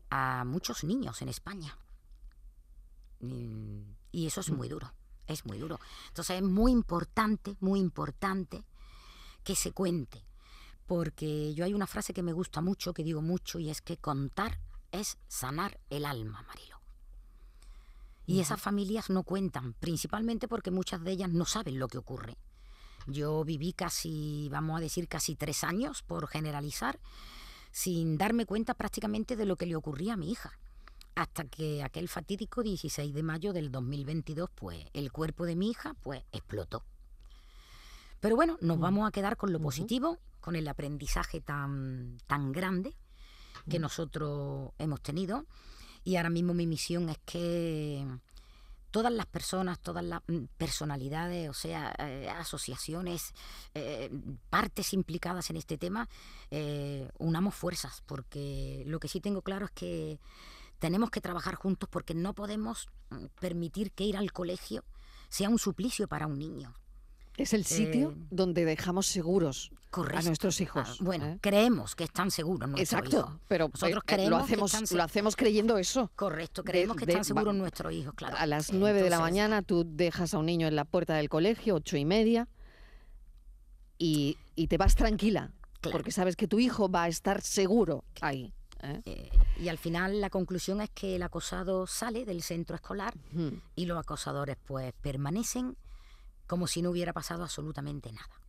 a 0.10 0.44
muchos 0.46 0.84
niños 0.84 1.22
en 1.22 1.30
España. 1.30 1.78
Y 3.20 3.98
y 4.12 4.26
eso 4.26 4.42
es 4.42 4.50
muy 4.50 4.68
duro, 4.68 4.94
es 5.28 5.46
muy 5.46 5.60
duro. 5.60 5.80
Entonces 6.08 6.38
es 6.38 6.44
muy 6.44 6.72
importante, 6.72 7.56
muy 7.60 7.80
importante 7.80 8.66
que 9.44 9.56
se 9.56 9.72
cuente. 9.74 10.26
Porque 10.88 11.54
yo 11.54 11.66
hay 11.66 11.76
una 11.76 11.86
frase 11.86 12.14
que 12.14 12.24
me 12.24 12.34
gusta 12.34 12.62
mucho, 12.62 12.94
que 12.94 13.04
digo 13.04 13.22
mucho, 13.22 13.60
y 13.60 13.70
es 13.70 13.82
que 13.82 13.98
contar 13.98 14.60
es 14.92 15.18
sanar 15.28 15.80
el 15.90 16.06
alma, 16.06 16.44
Marilo. 16.48 16.82
Y 18.26 18.42
esas 18.42 18.60
familias 18.62 19.10
no 19.10 19.24
cuentan, 19.24 19.74
principalmente 19.74 20.48
porque 20.48 20.72
muchas 20.72 21.02
de 21.04 21.12
ellas 21.12 21.30
no 21.30 21.46
saben 21.46 21.80
lo 21.80 21.88
que 21.88 21.98
ocurre. 21.98 22.38
Yo 23.06 23.46
viví 23.46 23.72
casi, 23.72 24.50
vamos 24.52 24.78
a 24.78 24.82
decir, 24.82 25.08
casi 25.08 25.36
tres 25.36 25.64
años, 25.64 26.04
por 26.04 26.28
generalizar, 26.28 27.00
sin 27.72 28.18
darme 28.18 28.46
cuenta 28.46 28.74
prácticamente 28.74 29.38
de 29.38 29.46
lo 29.46 29.56
que 29.56 29.66
le 29.66 29.78
ocurría 29.78 30.14
a 30.14 30.18
mi 30.18 30.32
hija 30.32 30.60
hasta 31.18 31.46
que 31.46 31.84
aquel 31.84 32.08
fatídico 32.10 32.62
16 32.62 33.12
de 33.12 33.24
mayo 33.24 33.52
del 33.52 33.72
2022, 33.72 34.52
pues 34.54 34.86
el 34.94 35.12
cuerpo 35.12 35.46
de 35.46 35.56
mi 35.56 35.72
hija, 35.72 35.96
pues 36.04 36.22
explotó. 36.32 36.84
Pero 38.20 38.36
bueno, 38.36 38.58
nos 38.62 38.78
vamos 38.80 39.08
a 39.08 39.12
quedar 39.12 39.36
con 39.36 39.52
lo 39.52 39.60
positivo, 39.60 40.20
con 40.40 40.56
el 40.56 40.68
aprendizaje 40.68 41.42
tan, 41.42 42.20
tan 42.28 42.52
grande 42.52 42.96
que 43.70 43.80
mm. 43.80 43.82
nosotros 43.82 44.72
hemos 44.78 45.02
tenido. 45.02 45.46
Y 46.04 46.16
ahora 46.16 46.30
mismo 46.30 46.54
mi 46.54 46.68
misión 46.68 47.10
es 47.10 47.18
que 47.26 48.06
todas 48.92 49.12
las 49.12 49.26
personas, 49.26 49.80
todas 49.80 50.04
las 50.04 50.22
mm, 50.28 50.46
personalidades, 50.58 51.50
o 51.50 51.54
sea, 51.54 51.94
eh, 52.00 52.30
asociaciones, 52.30 53.34
eh, 53.74 54.10
partes 54.50 54.94
implicadas 54.94 55.50
en 55.50 55.58
este 55.58 55.78
tema, 55.78 56.10
eh, 56.52 57.10
unamos 57.18 57.56
fuerzas, 57.56 58.02
porque 58.06 58.84
lo 58.88 59.00
que 59.00 59.08
sí 59.08 59.22
tengo 59.22 59.42
claro 59.42 59.66
es 59.66 59.72
que 59.72 60.20
tenemos 60.80 61.10
que 61.10 61.22
trabajar 61.22 61.56
juntos 61.56 61.90
porque 61.92 62.14
no 62.14 62.34
podemos 62.34 62.88
mm, 63.10 63.26
permitir 63.40 63.92
que 63.92 64.06
ir 64.06 64.18
al 64.18 64.32
colegio 64.32 64.84
sea 65.30 65.50
un 65.50 65.60
suplicio 65.60 66.08
para 66.08 66.28
un 66.28 66.40
niño. 66.40 66.74
Es 67.38 67.54
el 67.54 67.66
sitio 67.66 68.12
eh, 68.12 68.28
donde 68.32 68.66
dejamos 68.66 69.06
seguros 69.06 69.72
a 69.92 70.22
nuestros 70.24 70.60
hijos. 70.60 70.98
Ah, 71.00 71.04
bueno, 71.04 71.26
¿eh? 71.26 71.38
creemos 71.40 71.96
que 71.96 72.04
están 72.04 72.32
seguros 72.32 72.68
nuestros 72.68 73.02
Exacto, 73.02 73.40
pero 73.48 73.70
nosotros 73.72 74.04
eh, 74.04 74.06
creemos 74.08 74.30
lo 74.32 74.38
hacemos, 74.38 74.72
que 74.72 74.78
están 74.84 74.98
lo 74.98 75.04
hacemos 75.04 75.36
creyendo 75.36 75.78
eso. 75.78 76.12
Correcto, 76.16 76.64
creemos 76.64 76.98
que 76.98 77.06
están 77.06 77.24
seguros 77.24 77.54
nuestros 77.54 77.94
hijos, 77.94 78.16
claro. 78.16 78.36
A 78.38 78.48
las 78.48 78.74
nueve 78.74 79.04
de 79.04 79.12
la 79.12 79.20
mañana 79.20 79.62
tú 79.62 79.86
dejas 79.88 80.34
a 80.34 80.40
un 80.40 80.48
niño 80.48 80.68
en 80.68 80.76
la 80.76 80.84
puerta 80.84 81.16
del 81.16 81.30
colegio, 81.30 81.76
ocho 81.76 81.96
y 81.96 82.06
media, 82.06 82.48
y, 84.00 84.38
te 84.68 84.78
vas 84.78 84.96
tranquila, 84.96 85.52
porque 85.92 86.12
sabes 86.12 86.36
que 86.36 86.48
tu 86.48 86.60
hijo 86.60 86.90
va 86.90 87.04
a 87.04 87.08
estar 87.08 87.42
seguro 87.42 88.04
ahí. 88.22 88.52
y 89.60 89.68
al 89.70 89.78
final 89.78 90.22
la 90.22 90.32
conclusión 90.32 90.82
es 90.82 90.90
que 90.90 91.16
el 91.16 91.24
acosado 91.24 91.86
sale 91.86 92.26
del 92.26 92.42
centro 92.42 92.76
escolar 92.76 93.14
y 93.76 93.86
los 93.86 94.00
acosadores 94.00 94.58
pues 94.66 94.94
permanecen 95.02 95.78
como 96.48 96.68
si 96.68 96.82
no 96.82 96.90
hubiera 96.90 97.14
pasado 97.14 97.44
absolutamente 97.44 98.12
nada. 98.12 98.42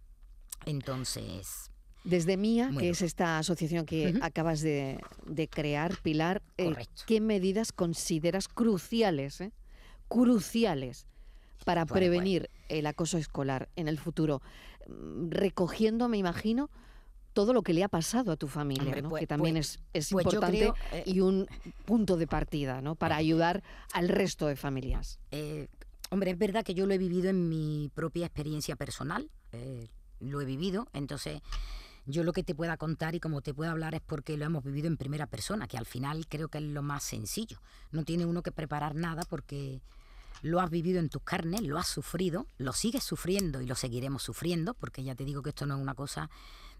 Entonces... 0.64 1.70
Desde 2.04 2.36
Mía, 2.36 2.70
que 2.78 2.90
es 2.90 3.02
esta 3.02 3.38
asociación 3.38 3.84
que 3.84 4.18
acabas 4.22 4.60
de, 4.60 4.98
crear, 5.50 6.00
Pilar, 6.00 6.42
eh, 6.56 6.74
¿qué 7.06 7.20
medidas 7.20 7.72
consideras 7.72 8.48
cruciales, 8.48 9.42
cruciales 10.06 11.06
para 11.66 11.84
prevenir 11.84 12.48
el 12.68 12.86
acoso 12.86 13.18
escolar 13.18 13.68
en 13.76 13.88
el 13.88 13.98
futuro? 13.98 14.40
Mm, 14.86 15.30
recogiendo, 15.30 16.08
me 16.08 16.16
imagino, 16.16 16.70
todo 17.38 17.52
lo 17.52 17.62
que 17.62 17.72
le 17.72 17.84
ha 17.84 17.88
pasado 17.88 18.32
a 18.32 18.36
tu 18.36 18.48
familia, 18.48 18.96
pues, 19.08 19.20
que 19.20 19.26
también 19.26 19.56
pues, 19.56 19.80
es, 19.92 20.10
pues 20.10 20.24
importante 20.24 20.72
eh, 20.92 21.02
y 21.06 21.20
un 21.20 21.46
punto 21.84 22.16
de 22.16 22.26
partida 22.26 22.80
¿no? 22.80 22.94
para 22.94 23.16
ayudar 23.16 23.62
al 23.92 24.08
resto 24.08 24.46
de 24.46 24.56
familias. 24.56 25.20
Eh, 25.30 25.68
hombre, 26.10 26.30
es 26.30 26.38
verdad 26.38 26.64
que 26.64 26.74
yo 26.74 26.86
lo 26.86 26.94
he 26.94 26.98
vivido 26.98 27.28
en 27.30 27.48
mi 27.48 27.90
propia 27.94 28.26
experiencia 28.26 28.76
personal, 28.76 29.30
eh, 29.52 29.88
lo 30.20 30.40
he 30.40 30.44
vivido, 30.44 30.88
entonces 30.92 31.40
yo 32.06 32.24
lo 32.24 32.32
que 32.32 32.42
te 32.42 32.54
pueda 32.54 32.76
contar 32.76 33.14
y 33.14 33.20
como 33.20 33.42
te 33.42 33.52
puedo 33.52 33.70
hablar 33.70 33.94
es 33.94 34.00
porque 34.00 34.36
lo 34.36 34.46
hemos 34.46 34.64
vivido 34.64 34.86
en 34.86 34.96
primera 34.96 35.26
persona, 35.26 35.68
que 35.68 35.76
al 35.76 35.84
final 35.86 36.26
creo 36.26 36.48
que 36.48 36.58
es 36.58 36.64
lo 36.64 36.82
más 36.82 37.04
sencillo. 37.04 37.60
No 37.92 38.04
tiene 38.04 38.24
uno 38.24 38.42
que 38.42 38.50
preparar 38.50 38.94
nada 38.94 39.22
porque 39.28 39.82
lo 40.40 40.60
has 40.60 40.70
vivido 40.70 41.00
en 41.00 41.10
tus 41.10 41.22
carnes, 41.22 41.62
lo 41.62 41.78
has 41.78 41.88
sufrido, 41.88 42.46
lo 42.56 42.72
sigues 42.72 43.04
sufriendo 43.04 43.60
y 43.60 43.66
lo 43.66 43.74
seguiremos 43.74 44.22
sufriendo, 44.22 44.72
porque 44.72 45.02
ya 45.02 45.14
te 45.14 45.24
digo 45.24 45.42
que 45.42 45.50
esto 45.50 45.66
no 45.66 45.76
es 45.76 45.82
una 45.82 45.94
cosa 45.94 46.30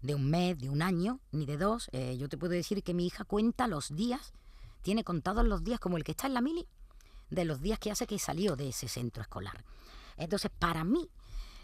de 0.01 0.15
un 0.15 0.29
mes, 0.29 0.57
de 0.57 0.69
un 0.69 0.81
año, 0.81 1.19
ni 1.31 1.45
de 1.45 1.57
dos. 1.57 1.89
Eh, 1.91 2.17
yo 2.17 2.27
te 2.29 2.37
puedo 2.37 2.53
decir 2.53 2.81
que 2.81 2.95
mi 2.95 3.05
hija 3.05 3.23
cuenta 3.23 3.67
los 3.67 3.95
días, 3.95 4.33
tiene 4.81 5.03
contados 5.03 5.45
los 5.45 5.63
días 5.63 5.79
como 5.79 5.97
el 5.97 6.03
que 6.03 6.11
está 6.11 6.25
en 6.27 6.33
la 6.33 6.41
mili, 6.41 6.67
de 7.29 7.45
los 7.45 7.61
días 7.61 7.79
que 7.79 7.91
hace 7.91 8.07
que 8.07 8.19
salió 8.19 8.55
de 8.55 8.69
ese 8.69 8.87
centro 8.87 9.21
escolar. 9.21 9.63
Entonces, 10.17 10.51
para 10.57 10.83
mí, 10.83 11.09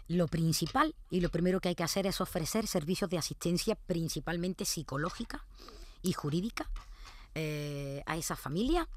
lo 0.08 0.28
principal 0.28 0.94
y 1.10 1.20
lo 1.20 1.30
primero 1.30 1.60
que 1.60 1.68
hay 1.68 1.74
que 1.74 1.82
hacer 1.82 2.06
es 2.06 2.20
ofrecer 2.20 2.66
servicios 2.66 3.10
de 3.10 3.18
asistencia 3.18 3.74
principalmente 3.74 4.64
psicológica 4.64 5.44
y 6.02 6.12
jurídica 6.12 6.70
eh, 7.34 8.02
a 8.06 8.16
esa 8.16 8.36
familia. 8.36 8.88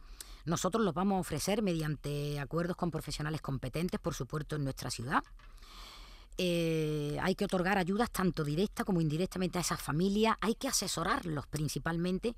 Nosotros 0.46 0.84
los 0.84 0.94
vamos 0.94 1.18
a 1.18 1.22
ofrecer 1.22 1.62
mediante 1.62 2.40
acuerdos 2.40 2.78
con 2.78 2.92
profesionales 2.92 3.42
competentes, 3.42 4.00
por 4.00 4.14
supuesto, 4.14 4.56
en 4.56 4.64
nuestra 4.64 4.90
ciudad. 4.90 5.24
Eh, 6.38 7.18
hay 7.22 7.36
que 7.36 7.46
otorgar 7.46 7.78
ayudas 7.78 8.10
tanto 8.12 8.46
directa 8.46 8.86
como 8.86 9.02
indirectamente 9.02 9.58
a 9.58 9.62
esas 9.62 9.82
familias, 9.82 10.38
hay 10.40 10.56
que 10.56 10.70
asesorarlos 10.70 11.46
principalmente 11.48 12.34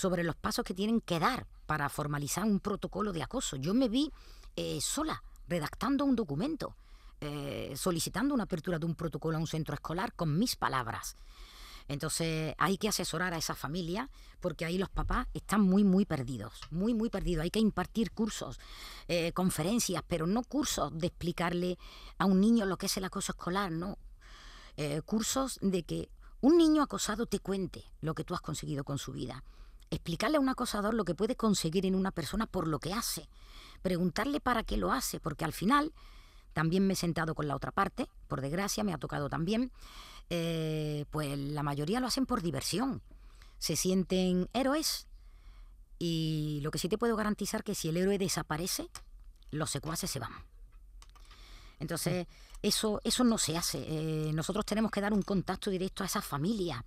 sobre 0.00 0.24
los 0.24 0.34
pasos 0.34 0.64
que 0.64 0.72
tienen 0.72 1.02
que 1.02 1.18
dar 1.18 1.46
para 1.66 1.90
formalizar 1.90 2.44
un 2.44 2.58
protocolo 2.58 3.12
de 3.12 3.22
acoso. 3.22 3.56
Yo 3.56 3.74
me 3.74 3.90
vi 3.90 4.10
eh, 4.56 4.80
sola 4.80 5.22
redactando 5.46 6.06
un 6.06 6.16
documento, 6.16 6.74
eh, 7.20 7.74
solicitando 7.76 8.32
una 8.32 8.44
apertura 8.44 8.78
de 8.78 8.86
un 8.86 8.94
protocolo 8.94 9.36
a 9.36 9.40
un 9.40 9.46
centro 9.46 9.74
escolar 9.74 10.14
con 10.14 10.38
mis 10.38 10.56
palabras. 10.56 11.16
Entonces 11.86 12.54
hay 12.56 12.78
que 12.78 12.88
asesorar 12.88 13.34
a 13.34 13.36
esa 13.36 13.54
familia 13.54 14.08
porque 14.40 14.64
ahí 14.64 14.78
los 14.78 14.88
papás 14.88 15.26
están 15.34 15.60
muy, 15.60 15.84
muy 15.84 16.06
perdidos, 16.06 16.62
muy, 16.70 16.94
muy 16.94 17.10
perdidos. 17.10 17.42
Hay 17.42 17.50
que 17.50 17.60
impartir 17.60 18.12
cursos, 18.12 18.58
eh, 19.06 19.32
conferencias, 19.32 20.02
pero 20.08 20.26
no 20.26 20.44
cursos 20.44 20.96
de 20.96 21.08
explicarle 21.08 21.78
a 22.16 22.24
un 22.24 22.40
niño 22.40 22.64
lo 22.64 22.78
que 22.78 22.86
es 22.86 22.96
el 22.96 23.04
acoso 23.04 23.32
escolar, 23.32 23.70
no. 23.70 23.98
Cursos 25.04 25.58
de 25.60 25.82
que 25.82 26.08
un 26.40 26.56
niño 26.56 26.82
acosado 26.82 27.26
te 27.26 27.38
cuente 27.38 27.84
lo 28.00 28.14
que 28.14 28.24
tú 28.24 28.32
has 28.32 28.40
conseguido 28.40 28.82
con 28.82 28.96
su 28.96 29.12
vida. 29.12 29.44
Explicarle 29.90 30.36
a 30.36 30.40
un 30.40 30.48
acosador 30.48 30.94
lo 30.94 31.04
que 31.04 31.14
puede 31.14 31.36
conseguir 31.36 31.84
en 31.86 31.94
una 31.94 32.12
persona 32.12 32.46
por 32.46 32.68
lo 32.68 32.78
que 32.78 32.94
hace. 32.94 33.28
Preguntarle 33.82 34.40
para 34.40 34.62
qué 34.62 34.76
lo 34.76 34.92
hace, 34.92 35.20
porque 35.20 35.44
al 35.44 35.52
final 35.52 35.92
también 36.52 36.86
me 36.86 36.94
he 36.94 36.96
sentado 36.96 37.34
con 37.34 37.48
la 37.48 37.56
otra 37.56 37.72
parte, 37.72 38.08
por 38.28 38.40
desgracia 38.40 38.84
me 38.84 38.92
ha 38.92 38.98
tocado 38.98 39.28
también, 39.28 39.72
eh, 40.28 41.04
pues 41.10 41.36
la 41.38 41.62
mayoría 41.62 42.00
lo 42.00 42.06
hacen 42.06 42.26
por 42.26 42.42
diversión. 42.42 43.02
Se 43.58 43.76
sienten 43.76 44.48
héroes 44.52 45.06
y 45.98 46.60
lo 46.62 46.70
que 46.70 46.78
sí 46.78 46.88
te 46.88 46.98
puedo 46.98 47.16
garantizar 47.16 47.62
que 47.62 47.74
si 47.74 47.88
el 47.88 47.96
héroe 47.96 48.18
desaparece, 48.18 48.88
los 49.50 49.70
secuaces 49.70 50.10
se 50.10 50.18
van. 50.18 50.32
Entonces, 51.78 52.26
eso, 52.62 53.00
eso 53.04 53.24
no 53.24 53.38
se 53.38 53.56
hace. 53.56 53.84
Eh, 53.88 54.32
nosotros 54.32 54.64
tenemos 54.64 54.90
que 54.90 55.00
dar 55.00 55.12
un 55.12 55.22
contacto 55.22 55.70
directo 55.70 56.02
a 56.02 56.06
esa 56.06 56.22
familia. 56.22 56.84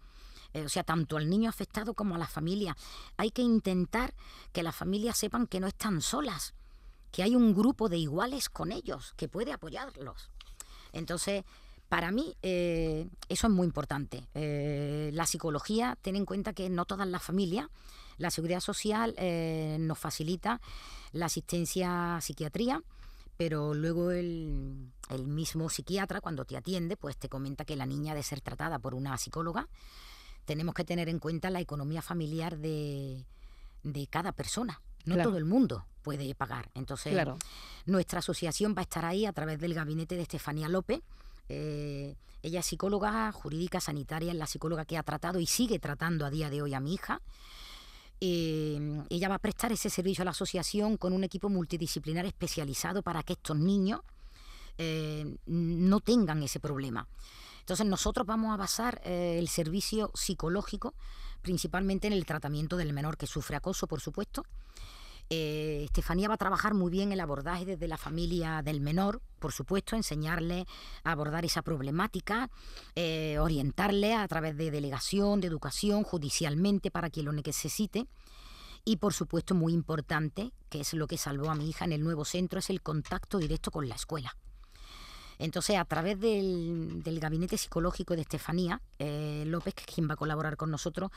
Eh, 0.54 0.66
o 0.66 0.70
sea, 0.70 0.84
tanto 0.84 1.18
al 1.18 1.30
niño 1.30 1.50
afectado 1.50 1.94
como 1.94 2.16
a 2.16 2.18
la 2.18 2.28
familia. 2.28 2.76
Hay 3.18 3.32
que 3.32 3.42
intentar 3.42 4.14
que 4.52 4.64
las 4.64 4.76
familias 4.76 5.18
sepan 5.18 5.48
que 5.48 5.60
no 5.60 5.68
están 5.68 6.02
solas, 6.02 6.54
que 7.12 7.24
hay 7.24 7.36
un 7.36 7.54
grupo 7.54 7.90
de 7.90 7.98
iguales 7.98 8.50
con 8.50 8.72
ellos, 8.72 9.14
que 9.18 9.28
puede 9.28 9.52
apoyarlos. 9.52 10.30
Entonces, 10.92 11.44
para 11.90 12.12
mí 12.12 12.36
eh, 12.42 13.08
eso 13.30 13.48
es 13.48 13.54
muy 13.54 13.66
importante. 13.66 14.28
Eh, 14.34 15.12
la 15.14 15.26
psicología, 15.26 15.98
ten 16.02 16.16
en 16.16 16.26
cuenta 16.26 16.54
que 16.54 16.70
no 16.70 16.86
todas 16.86 17.08
las 17.08 17.24
familias, 17.24 17.68
la 18.18 18.30
seguridad 18.30 18.60
social 18.60 19.16
nos 19.80 19.98
facilita 19.98 20.62
la 21.14 21.26
asistencia 21.26 22.18
a 22.18 22.22
psiquiatría, 22.22 22.84
pero 23.38 23.74
luego 23.74 24.12
el, 24.12 24.92
mismo 25.26 25.70
psiquiatra 25.70 26.22
cuando 26.22 26.46
te 26.46 26.58
atiende, 26.58 26.98
pues 26.98 27.18
te 27.18 27.30
comenta 27.30 27.66
que 27.66 27.76
la 27.76 27.86
niña 27.86 28.14
debe 28.14 28.24
ser 28.24 28.42
tratada 28.42 28.80
por 28.80 28.96
una 28.96 29.18
psicóloga. 29.18 29.68
Tenemos 30.46 30.76
que 30.76 30.84
tener 30.84 31.10
en 31.10 31.20
cuenta 31.20 31.50
la 31.50 31.62
economía 31.62 32.02
familiar 32.02 32.58
de, 32.58 33.26
cada 34.10 34.32
persona. 34.32 34.82
No 35.06 35.22
todo 35.22 35.38
el 35.38 35.46
mundo 35.46 35.86
puede 36.02 36.34
pagar. 36.36 36.70
Entonces, 36.74 37.28
nuestra 37.86 38.20
asociación 38.20 38.74
va 38.76 38.82
a 38.82 38.84
estar 38.84 39.06
ahí 39.06 39.26
a 39.26 39.34
través 39.34 39.60
del 39.60 39.74
gabinete 39.74 40.16
de 40.16 40.22
Estefanía 40.22 40.70
López, 40.70 41.02
eh, 41.50 42.16
ella 42.42 42.60
es 42.60 42.66
psicóloga 42.66 43.32
jurídica 43.32 43.80
sanitaria, 43.80 44.32
es 44.32 44.38
la 44.38 44.48
psicóloga 44.48 44.86
que 44.86 44.98
ha 44.98 45.04
tratado 45.04 45.40
y 45.40 45.46
sigue 45.46 45.80
tratando 45.80 46.26
a 46.26 46.30
día 46.30 46.50
de 46.50 46.62
hoy 46.62 46.74
a 46.74 46.80
mi 46.80 46.94
hija. 46.94 47.22
Eh, 48.20 49.04
ella 49.10 49.30
va 49.30 49.36
a 49.36 49.40
prestar 49.40 49.72
ese 49.72 49.90
servicio 49.90 50.22
a 50.22 50.26
la 50.26 50.32
asociación 50.32 50.98
con 50.98 51.14
un 51.14 51.24
equipo 51.24 51.50
multidisciplinar 51.50 52.26
especializado 52.26 53.02
para 53.02 53.24
que 53.24 53.34
estos 53.34 53.58
niños 53.58 54.02
eh, 54.78 55.38
no 55.46 56.00
tengan 56.00 56.44
ese 56.44 56.60
problema. 56.60 57.08
Entonces 57.64 57.86
nosotros 57.86 58.28
vamos 58.28 58.54
a 58.54 58.58
basar 58.58 59.02
eh, 59.06 59.38
el 59.40 59.48
servicio 59.48 60.12
psicológico 60.14 60.94
principalmente 61.42 62.08
en 62.08 62.14
el 62.14 62.26
tratamiento 62.26 62.76
del 62.76 62.92
menor 62.92 63.16
que 63.16 63.26
sufre 63.26 63.56
acoso, 63.56 63.88
por 63.88 64.02
supuesto. 64.02 64.44
Eh, 65.30 65.84
Estefanía 65.86 66.28
va 66.28 66.34
a 66.34 66.38
trabajar 66.38 66.74
muy 66.74 66.92
bien 66.92 67.14
el 67.14 67.22
abordaje 67.22 67.66
desde 67.66 67.88
la 67.88 67.98
familia 67.98 68.62
del 68.64 68.82
menor, 68.82 69.22
por 69.40 69.54
supuesto, 69.54 69.96
enseñarle 69.96 70.66
a 71.06 71.12
abordar 71.12 71.46
esa 71.46 71.62
problemática, 71.62 72.50
eh, 72.96 73.38
orientarle 73.40 74.14
a 74.14 74.28
través 74.28 74.58
de 74.58 74.70
delegación, 74.70 75.40
de 75.40 75.48
educación, 75.48 76.04
judicialmente 76.04 76.92
para 76.92 77.10
quien 77.10 77.28
lo 77.28 77.32
necesite. 77.32 78.08
Y 78.84 78.98
por 78.98 79.14
supuesto, 79.14 79.56
muy 79.56 79.72
importante, 79.72 80.52
que 80.70 80.82
es 80.82 80.94
lo 80.94 81.08
que 81.08 81.18
salvó 81.18 81.50
a 81.50 81.56
mi 81.56 81.70
hija 81.70 81.86
en 81.86 81.94
el 81.94 82.04
nuevo 82.04 82.26
centro, 82.26 82.60
es 82.60 82.70
el 82.70 82.82
contacto 82.82 83.38
directo 83.38 83.72
con 83.72 83.88
la 83.88 83.96
escuela. 83.96 84.36
Entonces, 85.40 85.78
a 85.78 85.86
través 85.86 86.20
del, 86.20 87.02
gabinete 87.20 87.58
psicológico 87.58 88.16
de 88.16 88.22
Estefanía 88.22 88.82
eh, 89.00 89.44
López, 89.48 89.74
que 89.74 89.82
es 89.82 89.88
quien 89.88 90.10
va 90.10 90.14
a 90.14 90.18
colaborar 90.18 90.58
con 90.58 90.72
nosotros, 90.72 91.12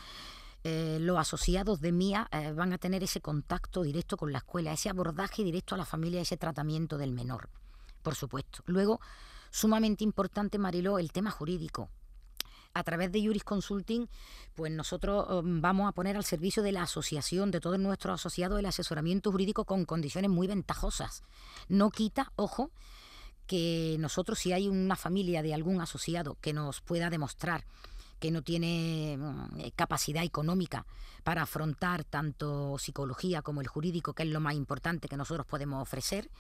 eh, 0.65 0.99
los 1.01 1.17
asociados 1.19 1.81
de 1.81 1.93
Mía 1.93 2.29
eh, 2.33 2.53
van 2.53 2.73
a 2.73 2.79
tener 2.79 3.03
ese 3.05 3.21
contacto 3.21 3.83
directo 3.83 4.17
con 4.17 4.33
la 4.33 4.39
escuela, 4.39 4.73
ese 4.73 4.89
abordaje 4.89 5.45
directo 5.45 5.75
a 5.75 5.79
la 5.79 5.85
familia, 5.85 6.21
ese 6.21 6.37
tratamiento 6.37 6.99
del 6.99 7.13
menor, 7.13 7.49
por 8.03 8.17
supuesto. 8.17 8.65
Luego, 8.67 9.01
sumamente 9.51 10.03
importante, 10.03 10.59
Mariló, 10.59 10.99
el 10.99 11.13
tema 11.13 11.31
jurídico. 11.31 11.89
A 12.75 12.83
través 12.83 13.11
de 13.13 13.25
Juris 13.25 13.45
Consulting, 13.45 14.09
pues 14.55 14.73
nosotros 14.73 15.27
um, 15.31 15.61
vamos 15.63 15.89
a 15.89 15.93
poner 15.93 16.17
al 16.17 16.25
servicio 16.25 16.63
de 16.63 16.73
la 16.73 16.83
asociación, 16.83 17.51
de 17.51 17.61
todos 17.61 17.79
nuestros 17.79 18.21
asociados, 18.21 18.59
el 18.59 18.67
asesoramiento 18.67 19.31
jurídico 19.31 19.65
con 19.65 19.85
condiciones 19.85 20.31
muy 20.31 20.47
ventajosas. 20.47 21.23
No 21.69 21.91
quita, 21.91 22.33
ojo, 22.35 22.73
que 23.47 23.97
nosotros 23.99 24.39
si 24.39 24.53
hay 24.53 24.69
una 24.69 24.97
familia 24.97 25.43
de 25.43 25.55
algún 25.55 25.81
asociado 25.81 26.37
que 26.41 26.53
nos 26.53 26.81
pueda 26.81 27.11
demostrar 27.11 27.65
que 28.19 28.31
no 28.31 28.43
tiene 28.43 29.17
mm, 29.19 29.61
eh, 29.61 29.73
capacidad 29.75 30.25
económica 30.25 30.87
para 31.23 31.43
afrontar 31.43 32.05
tanto 32.05 32.79
psicología 32.79 33.43
como 33.43 33.61
el 33.61 33.67
jurídico, 33.67 34.13
que 34.15 34.23
es 34.23 34.29
lo 34.29 34.41
más 34.41 34.55
importante 34.55 35.09
que 35.09 35.17
nosotros 35.17 35.47
podemos 35.47 35.83
ofrecer, 35.83 36.31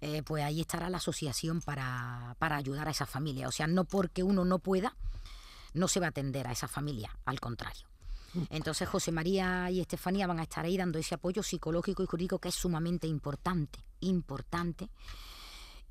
eh, 0.00 0.22
pues 0.22 0.44
ahí 0.44 0.60
estará 0.60 0.90
la 0.90 0.98
asociación 0.98 1.60
para, 1.60 2.36
para 2.38 2.56
ayudar 2.56 2.88
a 2.88 2.90
esa 2.90 3.06
familia. 3.06 3.48
O 3.48 3.52
sea, 3.52 3.66
no 3.66 3.84
porque 3.84 4.22
uno 4.22 4.44
no 4.44 4.58
pueda, 4.58 4.96
no 5.74 5.88
se 5.88 6.00
va 6.00 6.06
a 6.06 6.10
atender 6.10 6.46
a 6.46 6.52
esa 6.52 6.68
familia, 6.68 7.16
al 7.24 7.40
contrario. 7.40 7.88
Entonces 8.48 8.88
José 8.88 9.12
María 9.12 9.70
y 9.70 9.80
Estefanía 9.80 10.26
van 10.26 10.40
a 10.40 10.44
estar 10.44 10.64
ahí 10.64 10.76
dando 10.76 10.98
ese 10.98 11.14
apoyo 11.14 11.42
psicológico 11.42 12.02
y 12.02 12.06
jurídico 12.06 12.38
que 12.38 12.48
es 12.48 12.54
sumamente 12.54 13.06
importante, 13.06 13.78
importante 14.00 14.88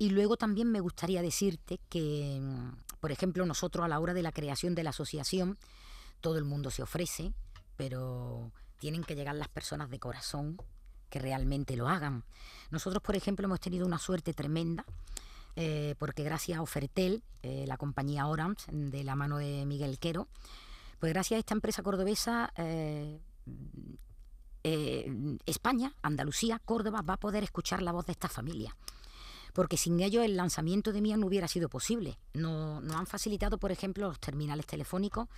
y 0.02 0.10
luego 0.10 0.36
también 0.36 0.68
me 0.68 0.80
gustaría 0.80 1.22
decirte 1.22 1.78
que, 1.88 2.40
mm, 2.42 2.72
por 2.98 3.12
ejemplo, 3.12 3.46
nosotros 3.46 3.84
a 3.84 3.88
la 3.88 4.00
hora 4.00 4.12
de 4.12 4.22
la 4.22 4.32
creación 4.32 4.74
de 4.74 4.82
la 4.82 4.90
asociación, 4.90 5.58
todo 6.20 6.38
el 6.38 6.44
mundo 6.44 6.72
se 6.72 6.82
ofrece, 6.82 7.32
pero 7.76 8.50
tienen 8.78 9.04
que 9.04 9.14
llegar 9.14 9.36
las 9.36 9.46
personas 9.46 9.90
de 9.90 10.00
corazón 10.00 10.60
que 11.08 11.20
realmente 11.20 11.76
lo 11.76 11.88
hagan. 11.88 12.24
Nosotros, 12.72 13.00
por 13.00 13.14
ejemplo, 13.14 13.44
hemos 13.44 13.60
tenido 13.60 13.86
una 13.86 14.00
suerte 14.00 14.34
tremenda. 14.34 14.84
Eh, 15.54 15.94
porque 16.00 16.24
gracias 16.24 16.58
a 16.58 16.62
Ofertel, 16.62 17.22
eh, 17.44 17.64
la 17.68 17.76
compañía 17.76 18.26
Orange, 18.26 18.72
de 18.72 19.04
la 19.04 19.14
mano 19.14 19.38
de 19.38 19.66
Miguel 19.66 20.00
Quero, 20.00 20.26
pues 20.98 21.12
gracias 21.12 21.36
a 21.36 21.40
esta 21.40 21.54
empresa 21.54 21.84
cordobesa, 21.84 22.52
eh, 22.56 23.20
España, 25.46 25.94
Andalucía, 26.02 26.58
Córdoba 26.58 27.02
va 27.02 27.14
a 27.14 27.20
poder 27.20 27.44
escuchar 27.44 27.82
la 27.82 27.92
voz 27.92 28.06
de 28.06 28.12
esta 28.12 28.28
familia 28.28 28.74
porque 29.52 29.76
sin 29.76 30.00
ellos 30.00 30.24
el 30.24 30.36
lanzamiento 30.36 30.92
de 30.92 31.00
Mía 31.00 31.16
no 31.16 31.26
hubiera 31.26 31.48
sido 31.48 31.68
posible. 31.68 32.18
Nos 32.34 32.82
no 32.82 32.98
han 32.98 33.06
facilitado, 33.06 33.58
por 33.58 33.72
ejemplo, 33.72 34.08
los 34.08 34.20
terminales 34.20 34.66
telefónicos 34.66 35.28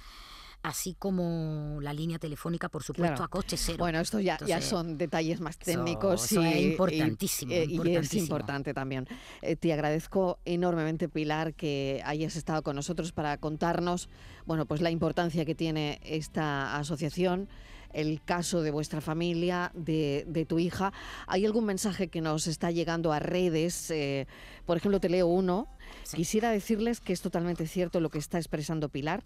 así 0.64 0.96
como 0.98 1.78
la 1.82 1.92
línea 1.92 2.18
telefónica, 2.18 2.70
por 2.70 2.82
supuesto, 2.82 3.22
a 3.22 3.28
coste 3.28 3.56
cero. 3.56 3.78
Bueno, 3.78 4.00
esto 4.00 4.18
ya, 4.18 4.38
ya 4.46 4.62
son 4.62 4.96
detalles 4.96 5.38
más 5.40 5.58
técnicos 5.58 6.32
y, 6.32 6.38
es 6.38 6.62
importantísimo, 6.62 7.52
y, 7.52 7.96
es 7.96 8.14
importante 8.14 8.72
también. 8.72 9.06
Eh, 9.42 9.56
te 9.56 9.74
agradezco 9.74 10.38
enormemente, 10.46 11.08
Pilar, 11.08 11.52
que 11.52 12.00
hayas 12.04 12.34
estado 12.34 12.62
con 12.62 12.76
nosotros 12.76 13.12
para 13.12 13.36
contarnos, 13.36 14.08
bueno, 14.46 14.64
pues 14.64 14.80
la 14.80 14.90
importancia 14.90 15.44
que 15.44 15.54
tiene 15.54 16.00
esta 16.02 16.76
asociación 16.76 17.48
el 17.94 18.20
caso 18.22 18.62
de 18.62 18.70
vuestra 18.70 19.00
familia, 19.00 19.70
de, 19.74 20.46
tu 20.48 20.58
hija. 20.58 20.92
¿Hay 21.26 21.46
algún 21.46 21.64
mensaje 21.64 22.08
que 22.08 22.20
nos 22.20 22.46
está 22.46 22.70
llegando 22.70 23.12
a 23.12 23.18
redes? 23.18 23.90
Eh, 23.90 24.26
por 24.66 24.76
ejemplo, 24.76 25.00
te 25.00 25.08
leo 25.08 25.26
uno. 25.26 25.68
Quisiera 26.14 26.50
decirles 26.50 27.00
que 27.00 27.12
es 27.12 27.20
totalmente 27.20 27.66
cierto 27.66 28.00
lo 28.00 28.10
que 28.10 28.18
está 28.18 28.38
expresando 28.38 28.88
Pilar. 28.88 29.22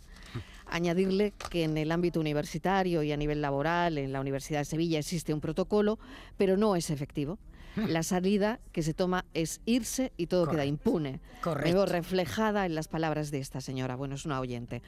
Añadirle 0.67 1.33
que 1.51 1.65
en 1.65 1.79
el 1.79 1.91
ámbito 1.91 2.21
universitario 2.21 3.03
y 3.03 3.13
a 3.13 3.17
nivel 3.17 3.41
laboral, 3.41 3.99
en 3.99 4.13
la 4.13 4.21
Universidad 4.21 4.61
de 4.61 4.65
Sevilla 4.65 4.99
existe 4.99 5.33
un 5.33 5.41
protocolo, 5.41 5.99
pero 6.37 6.57
no 6.57 6.77
es 6.77 6.91
efectivo. 6.91 7.39
La 7.89 8.03
salida 8.03 8.61
que 8.73 8.83
se 8.83 8.95
toma 8.95 9.25
es 9.35 9.61
irse 9.65 10.13
y 10.17 10.27
todo 10.27 10.49
queda 10.49 10.65
impune. 10.65 11.21
Correcto. 11.43 11.87
reflejada 11.87 12.67
en 12.67 12.75
las 12.75 12.89
palabras 12.89 13.31
de 13.31 13.39
esta 13.39 13.61
señora. 13.61 13.97
Bueno, 13.97 14.15
es 14.15 14.25
una 14.25 14.41
oyente. 14.41 14.83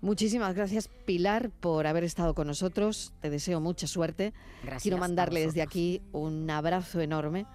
Muchísimas 0.00 0.54
gracias, 0.54 0.88
Pilar, 0.88 1.50
por 1.50 1.86
haber 1.86 2.04
estado 2.04 2.34
con 2.34 2.46
nosotros. 2.46 3.12
Te 3.20 3.30
deseo 3.30 3.60
mucha 3.60 3.86
suerte. 3.86 4.32
Quiero 4.82 4.98
mandarle 4.98 5.40
desde 5.40 5.62
aquí 5.62 6.02
un 6.12 6.50
abrazo 6.50 7.00
enorme 7.00 7.46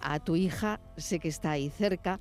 a 0.00 0.20
tu 0.20 0.36
hija. 0.36 0.80
Sé 0.96 1.18
que 1.18 1.28
está 1.28 1.52
ahí 1.52 1.70
cerca. 1.70 2.20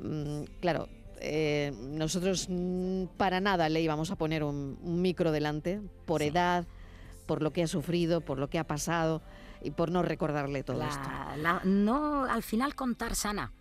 Mm, 0.00 0.44
claro, 0.60 0.88
eh, 1.20 1.72
nosotros 1.76 2.46
mm, 2.48 3.04
para 3.16 3.40
nada 3.40 3.68
le 3.68 3.82
íbamos 3.82 4.10
a 4.10 4.16
poner 4.16 4.42
un, 4.42 4.78
micro 4.82 5.32
delante, 5.32 5.80
por 6.06 6.22
edad, 6.22 6.66
por 7.26 7.42
lo 7.42 7.52
que 7.52 7.62
ha 7.62 7.66
sufrido, 7.66 8.22
por 8.22 8.38
lo 8.38 8.48
que 8.48 8.58
ha 8.58 8.64
pasado 8.64 9.22
y 9.62 9.70
por 9.70 9.90
no 9.90 10.02
recordarle 10.02 10.62
todo 10.62 10.82
esto. 10.82 11.08
no, 11.64 12.24
al 12.24 12.42
final 12.42 12.74
contar 12.74 13.14
sana. 13.14 13.52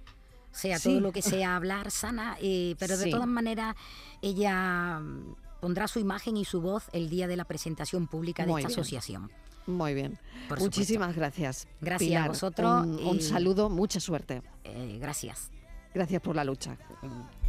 O 0.52 0.56
sea, 0.56 0.80
todo 0.80 1.00
lo 1.00 1.12
que 1.12 1.22
sea 1.22 1.56
hablar 1.56 1.92
sana, 1.92 2.36
eh, 2.42 2.76
pero 2.80 2.98
de 2.98 3.12
todas 3.12 3.28
maneras 3.28 3.76
ella 4.22 5.00
mm, 5.00 5.36
pondrá 5.62 5.88
su 5.88 6.00
imagen 6.00 6.38
y 6.38 6.46
su 6.46 6.60
voz 6.60 6.86
el 6.92 7.10
día 7.10 7.28
de 7.28 7.38
la 7.38 7.46
presentación 7.46 8.08
pública 8.08 8.46
de 8.46 8.54
esta 8.54 8.68
asociación. 8.68 9.32
Muy 9.68 9.94
bien. 9.94 10.18
Muchísimas 10.58 11.16
gracias. 11.16 11.68
Gracias 11.80 12.26
a 12.26 12.28
vosotros. 12.28 12.86
Un, 12.86 13.22
saludo, 13.22 13.70
mucha 13.70 14.00
suerte. 14.00 14.42
Eh, 14.64 14.98
gracias. 15.00 15.52
Gracias 15.94 16.22
por 16.22 16.36
la 16.36 16.44
lucha. 16.44 16.78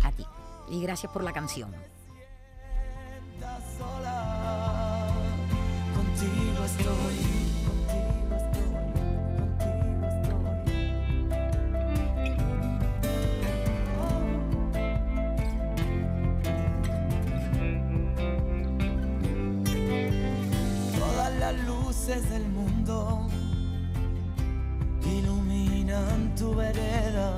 A 0.03 0.13
ti. 0.13 0.25
Y 0.71 0.83
gracias 0.83 1.11
por 1.11 1.25
la 1.25 1.33
canción. 1.33 1.73
Contigo 5.95 6.65
estoy. 6.65 7.40
Luces 22.11 22.31
del 22.31 22.49
mundo 22.49 23.29
iluminan 25.05 26.35
tu 26.35 26.55
vereda 26.55 27.37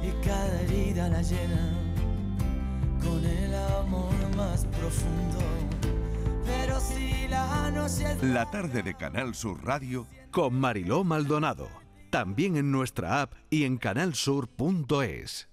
y 0.00 0.10
cada 0.24 0.60
herida 0.62 1.08
la 1.08 1.22
llena 1.22 1.72
con 3.02 3.24
el 3.24 3.54
amor 3.54 4.36
más 4.36 4.64
profundo. 4.66 5.38
Pero 6.44 6.78
si 6.78 7.26
la 7.28 7.70
noche 7.72 8.12
es... 8.12 8.22
La 8.22 8.48
tarde 8.50 8.82
de 8.82 8.94
Canal 8.94 9.34
Sur 9.34 9.64
Radio 9.64 10.06
con 10.30 10.54
Mariló 10.54 11.02
Maldonado. 11.02 11.68
También 12.10 12.56
en 12.56 12.70
nuestra 12.70 13.22
app 13.22 13.32
y 13.50 13.64
en 13.64 13.78
canalsur.es. 13.78 15.48